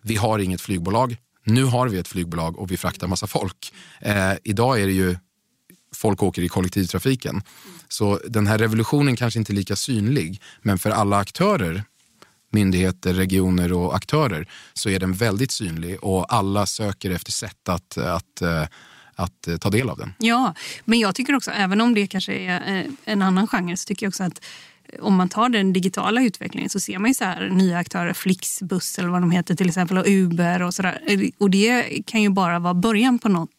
vi 0.02 0.16
har 0.16 0.38
inget 0.38 0.60
flygbolag, 0.60 1.16
nu 1.44 1.64
har 1.64 1.88
vi 1.88 1.98
ett 1.98 2.08
flygbolag 2.08 2.58
och 2.58 2.70
vi 2.70 2.76
fraktar 2.76 3.06
massa 3.06 3.26
folk. 3.26 3.72
Eh, 4.00 4.32
idag 4.44 4.80
är 4.80 4.86
det 4.86 4.92
ju 4.92 5.16
folk 5.94 6.22
åker 6.22 6.42
i 6.42 6.48
kollektivtrafiken. 6.48 7.42
Så 7.88 8.20
den 8.28 8.46
här 8.46 8.58
revolutionen 8.58 9.16
kanske 9.16 9.38
inte 9.38 9.52
är 9.52 9.54
lika 9.54 9.76
synlig, 9.76 10.42
men 10.62 10.78
för 10.78 10.90
alla 10.90 11.16
aktörer 11.16 11.84
myndigheter, 12.56 13.14
regioner 13.14 13.72
och 13.72 13.94
aktörer 13.96 14.48
så 14.74 14.88
är 14.88 14.98
den 14.98 15.12
väldigt 15.12 15.52
synlig 15.52 16.04
och 16.04 16.34
alla 16.34 16.66
söker 16.66 17.10
efter 17.10 17.32
sätt 17.32 17.68
att, 17.68 17.98
att, 17.98 18.42
eh, 18.42 18.64
att 19.14 19.48
eh, 19.48 19.56
ta 19.56 19.70
del 19.70 19.90
av 19.90 19.98
den. 19.98 20.12
Ja, 20.18 20.54
men 20.84 20.98
jag 20.98 21.14
tycker 21.14 21.34
också, 21.34 21.50
även 21.50 21.80
om 21.80 21.94
det 21.94 22.06
kanske 22.06 22.34
är 22.34 22.78
eh, 22.78 22.84
en 23.04 23.22
annan 23.22 23.46
genre, 23.46 23.76
så 23.76 23.86
tycker 23.86 24.06
jag 24.06 24.10
också 24.10 24.24
att 24.24 24.40
om 25.00 25.14
man 25.14 25.28
tar 25.28 25.48
den 25.48 25.72
digitala 25.72 26.22
utvecklingen 26.22 26.70
så 26.70 26.80
ser 26.80 26.98
man 26.98 27.10
ju 27.10 27.14
så 27.14 27.24
här 27.24 27.48
nya 27.48 27.78
aktörer, 27.78 28.12
Flixbus 28.12 28.98
eller 28.98 29.08
vad 29.08 29.22
de 29.22 29.30
heter 29.30 29.54
till 29.54 29.68
exempel 29.68 29.98
och 29.98 30.04
Uber 30.06 30.62
och 30.62 30.74
sådär. 30.74 31.00
Och 31.38 31.50
det 31.50 32.02
kan 32.06 32.22
ju 32.22 32.30
bara 32.30 32.58
vara 32.58 32.74
början 32.74 33.18
på 33.18 33.28
något 33.28 33.50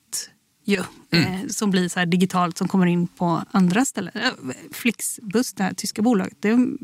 ju, 0.65 0.83
mm. 1.11 1.49
som 1.49 1.71
blir 1.71 1.89
så 1.89 2.05
digitalt 2.05 2.57
som 2.57 2.67
kommer 2.67 2.85
in 2.85 3.07
på 3.07 3.43
andra 3.51 3.85
ställen. 3.85 4.13
Flixbus, 4.71 5.53
det 5.53 5.63
här 5.63 5.73
tyska 5.73 6.01
bolaget, 6.01 6.37
de, 6.39 6.77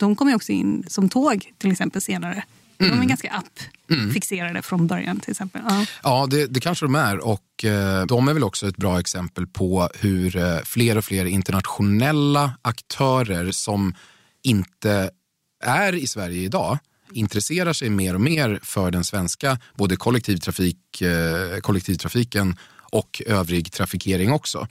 de 0.00 0.16
kommer 0.16 0.34
också 0.34 0.52
in 0.52 0.84
som 0.88 1.08
tåg 1.08 1.52
till 1.58 1.72
exempel 1.72 2.02
senare. 2.02 2.32
Mm. 2.32 2.44
De 2.78 2.86
är 2.86 2.92
mm. 2.92 3.08
ganska 3.08 3.30
app-fixerade 3.30 4.50
mm. 4.50 4.62
från 4.62 4.86
början 4.86 5.20
till 5.20 5.30
exempel. 5.30 5.62
Ja, 5.68 5.86
ja 6.02 6.26
det, 6.30 6.46
det 6.46 6.60
kanske 6.60 6.84
de 6.84 6.94
är. 6.94 7.18
Och 7.18 7.64
eh, 7.64 8.06
de 8.06 8.28
är 8.28 8.34
väl 8.34 8.44
också 8.44 8.68
ett 8.68 8.76
bra 8.76 9.00
exempel 9.00 9.46
på 9.46 9.88
hur 9.94 10.36
eh, 10.36 10.58
fler 10.64 10.98
och 10.98 11.04
fler 11.04 11.24
internationella 11.24 12.52
aktörer 12.62 13.50
som 13.50 13.94
inte 14.42 15.10
är 15.64 15.94
i 15.94 16.06
Sverige 16.06 16.42
idag 16.42 16.78
intresserar 17.12 17.72
sig 17.72 17.90
mer 17.90 18.14
och 18.14 18.20
mer 18.20 18.60
för 18.62 18.90
den 18.90 19.04
svenska 19.04 19.58
både 19.74 19.96
kollektivtrafik, 19.96 21.02
eh, 21.02 21.60
kollektivtrafiken 21.60 22.56
och 22.92 23.22
övrig 23.26 23.72
trafikering 23.72 24.32
också. 24.32 24.68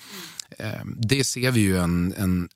Eh, 0.59 0.85
det 0.97 1.23
ser 1.23 1.51
vi 1.51 1.59
ju 1.59 1.77
en, 1.77 2.13
en 2.17 2.49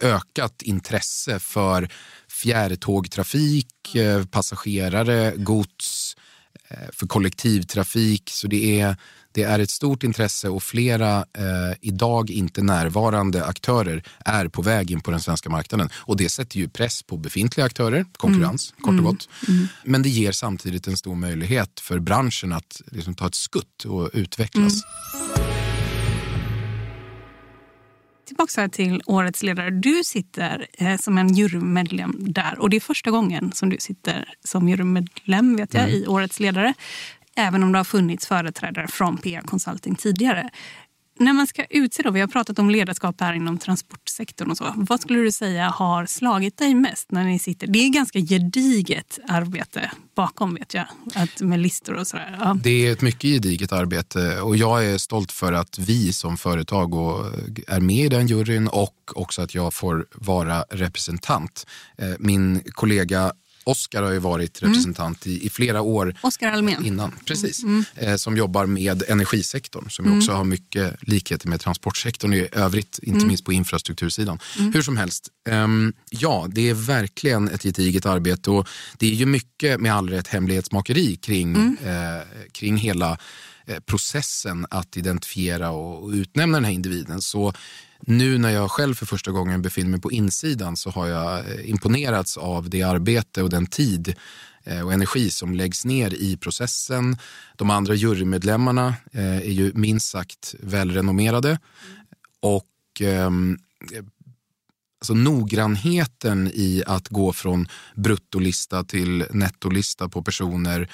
ökat 0.00 0.62
intresse 0.62 1.38
för 1.38 1.88
fjärrtågtrafik, 2.28 3.94
eh, 3.94 4.24
passagerare, 4.24 5.32
gods, 5.36 6.16
eh, 6.68 6.88
för 6.92 7.06
kollektivtrafik. 7.06 8.30
Så 8.32 8.46
det 8.46 8.80
är, 8.80 8.96
det 9.32 9.42
är 9.42 9.58
ett 9.58 9.70
stort 9.70 10.02
intresse 10.02 10.48
och 10.48 10.62
flera 10.62 11.18
eh, 11.18 11.76
idag 11.80 12.30
inte 12.30 12.62
närvarande 12.62 13.44
aktörer 13.44 14.02
är 14.24 14.48
på 14.48 14.62
väg 14.62 14.90
in 14.90 15.00
på 15.00 15.10
den 15.10 15.20
svenska 15.20 15.50
marknaden. 15.50 15.88
Och 15.94 16.16
det 16.16 16.28
sätter 16.28 16.58
ju 16.58 16.68
press 16.68 17.02
på 17.02 17.16
befintliga 17.16 17.66
aktörer, 17.66 18.06
konkurrens 18.12 18.72
mm. 18.72 18.82
kort 18.82 18.88
och 18.88 18.92
mm. 18.92 19.04
gott. 19.04 19.28
Mm. 19.48 19.68
Men 19.84 20.02
det 20.02 20.08
ger 20.08 20.32
samtidigt 20.32 20.86
en 20.86 20.96
stor 20.96 21.14
möjlighet 21.14 21.80
för 21.80 21.98
branschen 21.98 22.52
att 22.52 22.82
liksom, 22.90 23.14
ta 23.14 23.26
ett 23.26 23.34
skutt 23.34 23.84
och 23.84 24.10
utvecklas. 24.12 24.82
Mm 25.36 25.59
tillbaka 28.46 28.68
till 28.68 29.02
årets 29.06 29.42
ledare. 29.42 29.70
Du 29.70 30.04
sitter 30.04 30.66
eh, 30.72 30.96
som 30.96 31.18
en 31.18 31.34
jurymedlem 31.34 32.14
där 32.18 32.58
och 32.58 32.70
det 32.70 32.76
är 32.76 32.80
första 32.80 33.10
gången 33.10 33.52
som 33.52 33.70
du 33.70 33.76
sitter 33.80 34.34
som 34.44 34.68
jurymedlem 34.68 35.56
vet 35.56 35.74
jag, 35.74 35.82
mm. 35.82 35.94
i 35.94 36.06
årets 36.06 36.40
ledare. 36.40 36.74
Även 37.36 37.62
om 37.62 37.72
det 37.72 37.78
har 37.78 37.84
funnits 37.84 38.26
företrädare 38.26 38.88
från 38.88 39.16
PR 39.16 39.40
Consulting 39.40 39.94
tidigare. 39.94 40.50
När 41.20 41.32
man 41.32 41.46
ska 41.46 41.64
utse, 41.64 42.02
då, 42.02 42.10
vi 42.10 42.20
har 42.20 42.28
pratat 42.28 42.58
om 42.58 42.70
ledarskap 42.70 43.20
här 43.20 43.32
inom 43.32 43.58
transportsektorn 43.58 44.50
och 44.50 44.56
så. 44.56 44.72
Vad 44.76 45.00
skulle 45.00 45.18
du 45.18 45.32
säga 45.32 45.68
har 45.68 46.06
slagit 46.06 46.56
dig 46.56 46.74
mest 46.74 47.10
när 47.10 47.24
ni 47.24 47.38
sitter? 47.38 47.66
Det 47.66 47.78
är 47.78 47.88
ganska 47.88 48.18
gediget 48.20 49.18
arbete 49.28 49.90
bakom 50.14 50.54
vet 50.54 50.74
jag, 50.74 50.84
att 51.14 51.40
med 51.40 51.60
listor 51.60 51.94
och 51.94 52.06
sådär. 52.06 52.36
Ja. 52.40 52.56
Det 52.62 52.86
är 52.86 52.92
ett 52.92 53.02
mycket 53.02 53.22
gediget 53.22 53.72
arbete 53.72 54.40
och 54.40 54.56
jag 54.56 54.86
är 54.86 54.98
stolt 54.98 55.32
för 55.32 55.52
att 55.52 55.78
vi 55.78 56.12
som 56.12 56.36
företag 56.36 56.94
är 57.66 57.80
med 57.80 58.04
i 58.04 58.08
den 58.08 58.26
juryn 58.26 58.68
och 58.68 58.94
också 59.14 59.42
att 59.42 59.54
jag 59.54 59.74
får 59.74 60.06
vara 60.14 60.62
representant. 60.70 61.66
Eh, 61.98 62.08
min 62.18 62.62
kollega 62.72 63.32
Oskar 63.64 64.02
har 64.02 64.12
ju 64.12 64.18
varit 64.18 64.62
mm. 64.62 64.72
representant 64.72 65.26
mm. 65.26 65.38
i, 65.38 65.46
i, 65.46 65.50
flera 65.50 65.80
år 65.80 66.16
Oskar 66.22 66.52
Almén. 66.52 66.86
innan. 66.86 67.14
Precis. 67.24 67.62
Mm. 67.62 67.84
Eh, 67.94 68.16
som 68.16 68.36
jobbar 68.36 68.66
med 68.66 69.02
energisektorn 69.08 69.90
som 69.90 70.06
mm. 70.06 70.18
också 70.18 70.32
har 70.32 70.44
mycket 70.44 70.96
likheter 71.02 71.48
med 71.48 71.60
transportsektorn 71.60 72.34
i 72.34 72.48
övrigt, 72.52 72.98
inte 73.02 73.16
mm. 73.16 73.28
minst 73.28 73.44
på 73.44 73.52
infrastruktursidan. 73.52 74.38
Mm. 74.58 74.72
Hur 74.72 74.82
som 74.82 74.96
helst, 74.96 75.28
eh, 75.48 75.68
ja 76.10 76.46
det 76.50 76.68
är 76.68 76.74
verkligen 76.74 77.48
ett 77.48 77.62
gediget 77.62 78.06
arbete 78.06 78.50
och 78.50 78.68
det 78.98 79.06
är 79.06 79.14
ju 79.14 79.26
mycket 79.26 79.80
med 79.80 79.94
all 79.94 80.10
rätt 80.10 80.28
hemlighetsmakeri 80.28 81.16
kring, 81.16 81.76
eh, 81.76 82.22
kring 82.52 82.76
hela 82.76 83.18
eh, 83.66 83.80
processen 83.80 84.66
att 84.70 84.96
identifiera 84.96 85.70
och 85.70 86.08
utnämna 86.08 86.56
den 86.56 86.64
här 86.64 86.72
individen. 86.72 87.22
Så 87.22 87.52
nu 88.00 88.38
när 88.38 88.50
jag 88.50 88.70
själv 88.70 88.94
för 88.94 89.06
första 89.06 89.30
gången 89.30 89.62
befinner 89.62 89.90
mig 89.90 90.00
på 90.00 90.12
insidan 90.12 90.76
så 90.76 90.90
har 90.90 91.06
jag 91.06 91.38
eh, 91.38 91.70
imponerats 91.70 92.36
av 92.36 92.70
det 92.70 92.82
arbete 92.82 93.42
och 93.42 93.50
den 93.50 93.66
tid 93.66 94.14
eh, 94.64 94.86
och 94.86 94.92
energi 94.92 95.30
som 95.30 95.54
läggs 95.54 95.84
ner 95.84 96.14
i 96.14 96.36
processen. 96.36 97.16
De 97.56 97.70
andra 97.70 97.94
jurymedlemmarna 97.94 98.94
eh, 99.12 99.36
är 99.36 99.52
ju 99.52 99.72
minst 99.74 100.10
sagt 100.10 100.54
välrenommerade. 100.60 101.58
Och 102.40 102.66
ehm, 103.00 103.58
alltså 105.00 105.14
noggrannheten 105.14 106.50
i 106.54 106.82
att 106.86 107.08
gå 107.08 107.32
från 107.32 107.68
bruttolista 107.94 108.84
till 108.84 109.24
nettolista 109.30 110.08
på 110.08 110.22
personer 110.22 110.88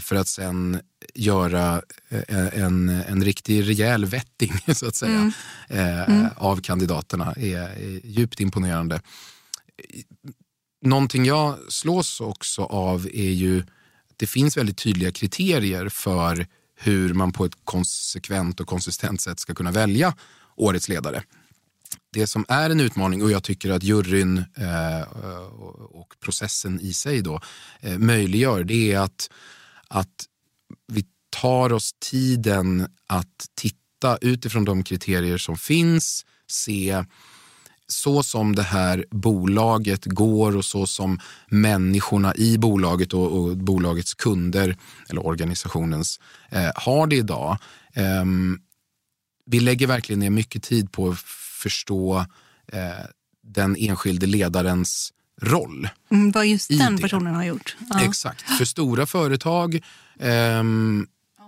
för 0.00 0.16
att 0.16 0.28
sen 0.28 0.80
göra 1.16 1.82
eh, 2.08 2.62
en, 2.62 2.88
en 2.88 3.24
riktig 3.24 3.68
rejäl 3.68 4.04
vetting 4.04 4.52
så 4.74 4.86
att 4.86 4.96
säga 4.96 5.12
mm. 5.12 5.32
Eh, 5.68 6.08
mm. 6.08 6.26
av 6.36 6.60
kandidaterna 6.60 7.32
är, 7.32 7.78
djupt 8.04 8.40
imponerande. 8.40 9.00
Någonting 10.82 11.24
jag 11.24 11.58
slås 11.68 12.20
också 12.20 12.62
av 12.62 13.06
är 13.06 13.30
ju 13.30 13.64
det 14.16 14.26
finns 14.26 14.56
väldigt 14.56 14.78
tydliga 14.78 15.12
kriterier 15.12 15.88
för 15.88 16.46
hur 16.78 17.14
man 17.14 17.32
på 17.32 17.44
ett 17.44 17.56
konsekvent 17.64 18.60
och 18.60 18.66
konsistent 18.66 19.20
sätt 19.20 19.40
ska 19.40 19.54
kunna 19.54 19.70
välja 19.70 20.14
årets 20.56 20.88
ledare 20.88 21.22
det 22.12 22.26
som 22.26 22.44
är 22.48 22.70
en 22.70 22.80
utmaning 22.80 23.22
och 23.22 23.30
jag 23.30 23.42
tycker 23.42 23.70
att 23.70 23.82
juryn 23.82 24.38
eh, 24.38 25.00
och 25.90 26.14
processen 26.20 26.80
i 26.80 26.92
sig 26.92 27.22
då 27.22 27.40
möjliggör 27.98 28.64
det 28.64 28.92
är 28.92 28.98
att, 28.98 29.30
att 29.88 30.24
tar 31.40 31.72
oss 31.72 31.90
tiden 32.10 32.88
att 33.06 33.46
titta 33.54 34.18
utifrån 34.20 34.64
de 34.64 34.82
kriterier 34.82 35.38
som 35.38 35.56
finns, 35.56 36.26
se 36.48 37.04
så 37.88 38.22
som 38.22 38.54
det 38.54 38.62
här 38.62 39.04
bolaget 39.10 40.04
går 40.04 40.56
och 40.56 40.64
så 40.64 40.86
som 40.86 41.18
människorna 41.46 42.34
i 42.34 42.58
bolaget 42.58 43.14
och, 43.14 43.32
och 43.32 43.56
bolagets 43.56 44.14
kunder 44.14 44.76
eller 45.08 45.26
organisationens 45.26 46.20
eh, 46.50 46.70
har 46.74 47.06
det 47.06 47.16
idag. 47.16 47.58
Eh, 47.92 48.24
vi 49.46 49.60
lägger 49.60 49.86
verkligen 49.86 50.20
ner 50.20 50.30
mycket 50.30 50.62
tid 50.62 50.92
på 50.92 51.16
förstå 51.62 52.26
eh, 52.72 53.06
den 53.42 53.76
enskilde 53.78 54.26
ledarens 54.26 55.12
roll. 55.42 55.88
Mm, 56.10 56.30
vad 56.30 56.46
just 56.46 56.68
den 56.68 56.98
personen 56.98 57.34
har 57.34 57.44
gjort. 57.44 57.76
Ja. 57.90 58.04
Exakt. 58.04 58.42
För 58.42 58.64
stora 58.64 59.06
företag 59.06 59.74
eh, 60.18 60.62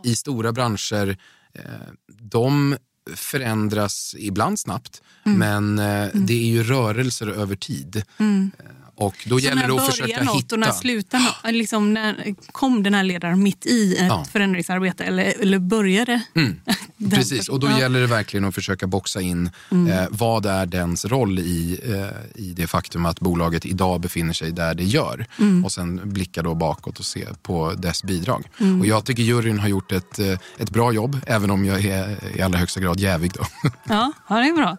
i 0.04 0.16
stora 0.16 0.52
branscher, 0.52 1.16
eh, 1.54 1.62
de 2.08 2.76
förändras 3.14 4.14
ibland 4.18 4.58
snabbt, 4.58 5.02
mm. 5.26 5.38
men 5.38 5.78
eh, 5.78 6.02
mm. 6.02 6.26
det 6.26 6.34
är 6.34 6.46
ju 6.46 6.62
rörelser 6.62 7.26
över 7.26 7.56
tid. 7.56 8.02
Mm. 8.18 8.50
Eh, 8.58 8.64
och 8.94 9.26
då 9.26 9.38
så 9.38 9.44
gäller 9.44 9.68
det 9.68 9.74
att 9.74 9.86
försöka 9.86 10.32
hitta... 10.32 10.54
Och 10.54 10.60
när 10.60 10.70
slutar 10.72 11.18
något? 11.18 11.54
Liksom, 11.54 11.94
när 11.94 12.34
kom 12.52 12.82
den 12.82 12.94
här 12.94 13.04
ledaren 13.04 13.42
mitt 13.42 13.66
i 13.66 13.96
ett 13.96 14.06
ja. 14.08 14.24
förändringsarbete 14.32 15.04
eller, 15.04 15.34
eller 15.40 15.58
började 15.58 16.22
mm. 16.34 16.60
Precis, 17.10 17.48
och 17.48 17.60
då 17.60 17.70
gäller 17.70 18.00
det 18.00 18.06
verkligen 18.06 18.44
att 18.44 18.54
försöka 18.54 18.86
boxa 18.86 19.20
in 19.20 19.50
mm. 19.70 19.92
eh, 19.92 20.06
vad 20.10 20.46
är 20.46 20.66
dens 20.66 21.04
roll 21.04 21.38
i, 21.38 21.80
eh, 21.84 22.42
i 22.42 22.52
det 22.52 22.66
faktum 22.66 23.06
att 23.06 23.20
bolaget 23.20 23.66
idag 23.66 24.00
befinner 24.00 24.32
sig 24.32 24.52
där 24.52 24.74
det 24.74 24.84
gör. 24.84 25.26
Mm. 25.38 25.64
Och 25.64 25.72
sen 25.72 26.00
blicka 26.04 26.42
då 26.42 26.54
bakåt 26.54 26.98
och 26.98 27.04
se 27.04 27.26
på 27.42 27.72
dess 27.72 28.02
bidrag. 28.02 28.44
Mm. 28.60 28.80
Och 28.80 28.86
jag 28.86 29.04
tycker 29.04 29.22
juryn 29.22 29.58
har 29.58 29.68
gjort 29.68 29.92
ett, 29.92 30.18
eh, 30.18 30.38
ett 30.58 30.70
bra 30.70 30.92
jobb, 30.92 31.20
även 31.26 31.50
om 31.50 31.64
jag 31.64 31.84
är 31.84 32.36
i 32.36 32.42
allra 32.42 32.58
högsta 32.58 32.80
grad 32.80 33.00
jävig. 33.00 33.32
Då. 33.32 33.44
Ja, 33.88 34.12
ja, 34.28 34.36
det 34.36 34.48
är 34.48 34.52
bra. 34.52 34.76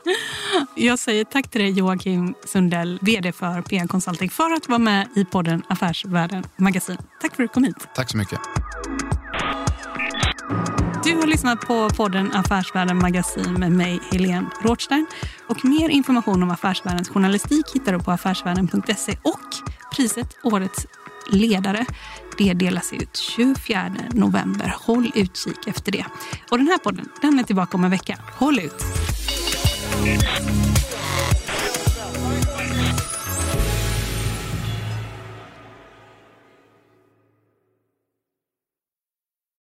Jag 0.76 1.00
säger 1.00 1.24
tack 1.24 1.52
till 1.52 1.62
dig 1.62 1.72
Joakim 1.72 2.34
Sundell, 2.48 3.00
vd 3.02 3.32
för 3.32 3.62
PR 3.62 3.88
Consulting, 3.88 4.30
för 4.30 4.54
att 4.54 4.68
vara 4.68 4.80
med 4.80 5.08
i 5.16 5.26
podden 5.26 5.64
Affärsvärlden 5.70 6.44
Magasin. 6.58 6.98
Tack 7.22 7.36
för 7.36 7.44
att 7.44 7.50
du 7.50 7.54
kom 7.54 7.64
hit. 7.64 7.88
Tack 7.96 8.12
så 8.12 8.18
mycket. 8.18 8.40
Du 11.10 11.16
har 11.16 11.28
lyssnat 11.28 11.62
på 11.62 11.90
podden 11.90 12.32
Affärsvärlden 12.34 12.98
Magasin 12.98 13.54
med 13.54 13.72
mig, 13.72 14.00
Helene 14.12 14.50
Rothstein. 14.62 15.06
Och 15.48 15.66
mer 15.66 15.90
information 15.90 16.44
om 16.44 16.52
Affärsvärldens 16.52 17.10
journalistik 17.10 17.66
hittar 17.74 17.94
du 17.94 18.00
på 18.00 18.12
affärsvärlden.se. 18.12 19.18
Och 19.22 19.40
priset 19.96 20.38
Årets 20.44 20.88
ledare 21.32 21.86
det 22.38 22.54
delas 22.54 22.94
ut 22.94 23.18
24 23.18 23.96
november. 24.14 24.76
Håll 24.80 25.12
utkik 25.16 25.68
efter 25.68 25.92
det. 25.92 26.06
Och 26.52 26.58
den 26.58 26.68
här 26.68 26.78
podden 26.78 27.10
den 27.22 27.40
är 27.40 27.44
tillbaka 27.44 27.78
om 27.78 27.84
en 27.84 27.92
vecka. 27.92 28.18
Håll 28.34 28.60
ut! 28.60 28.84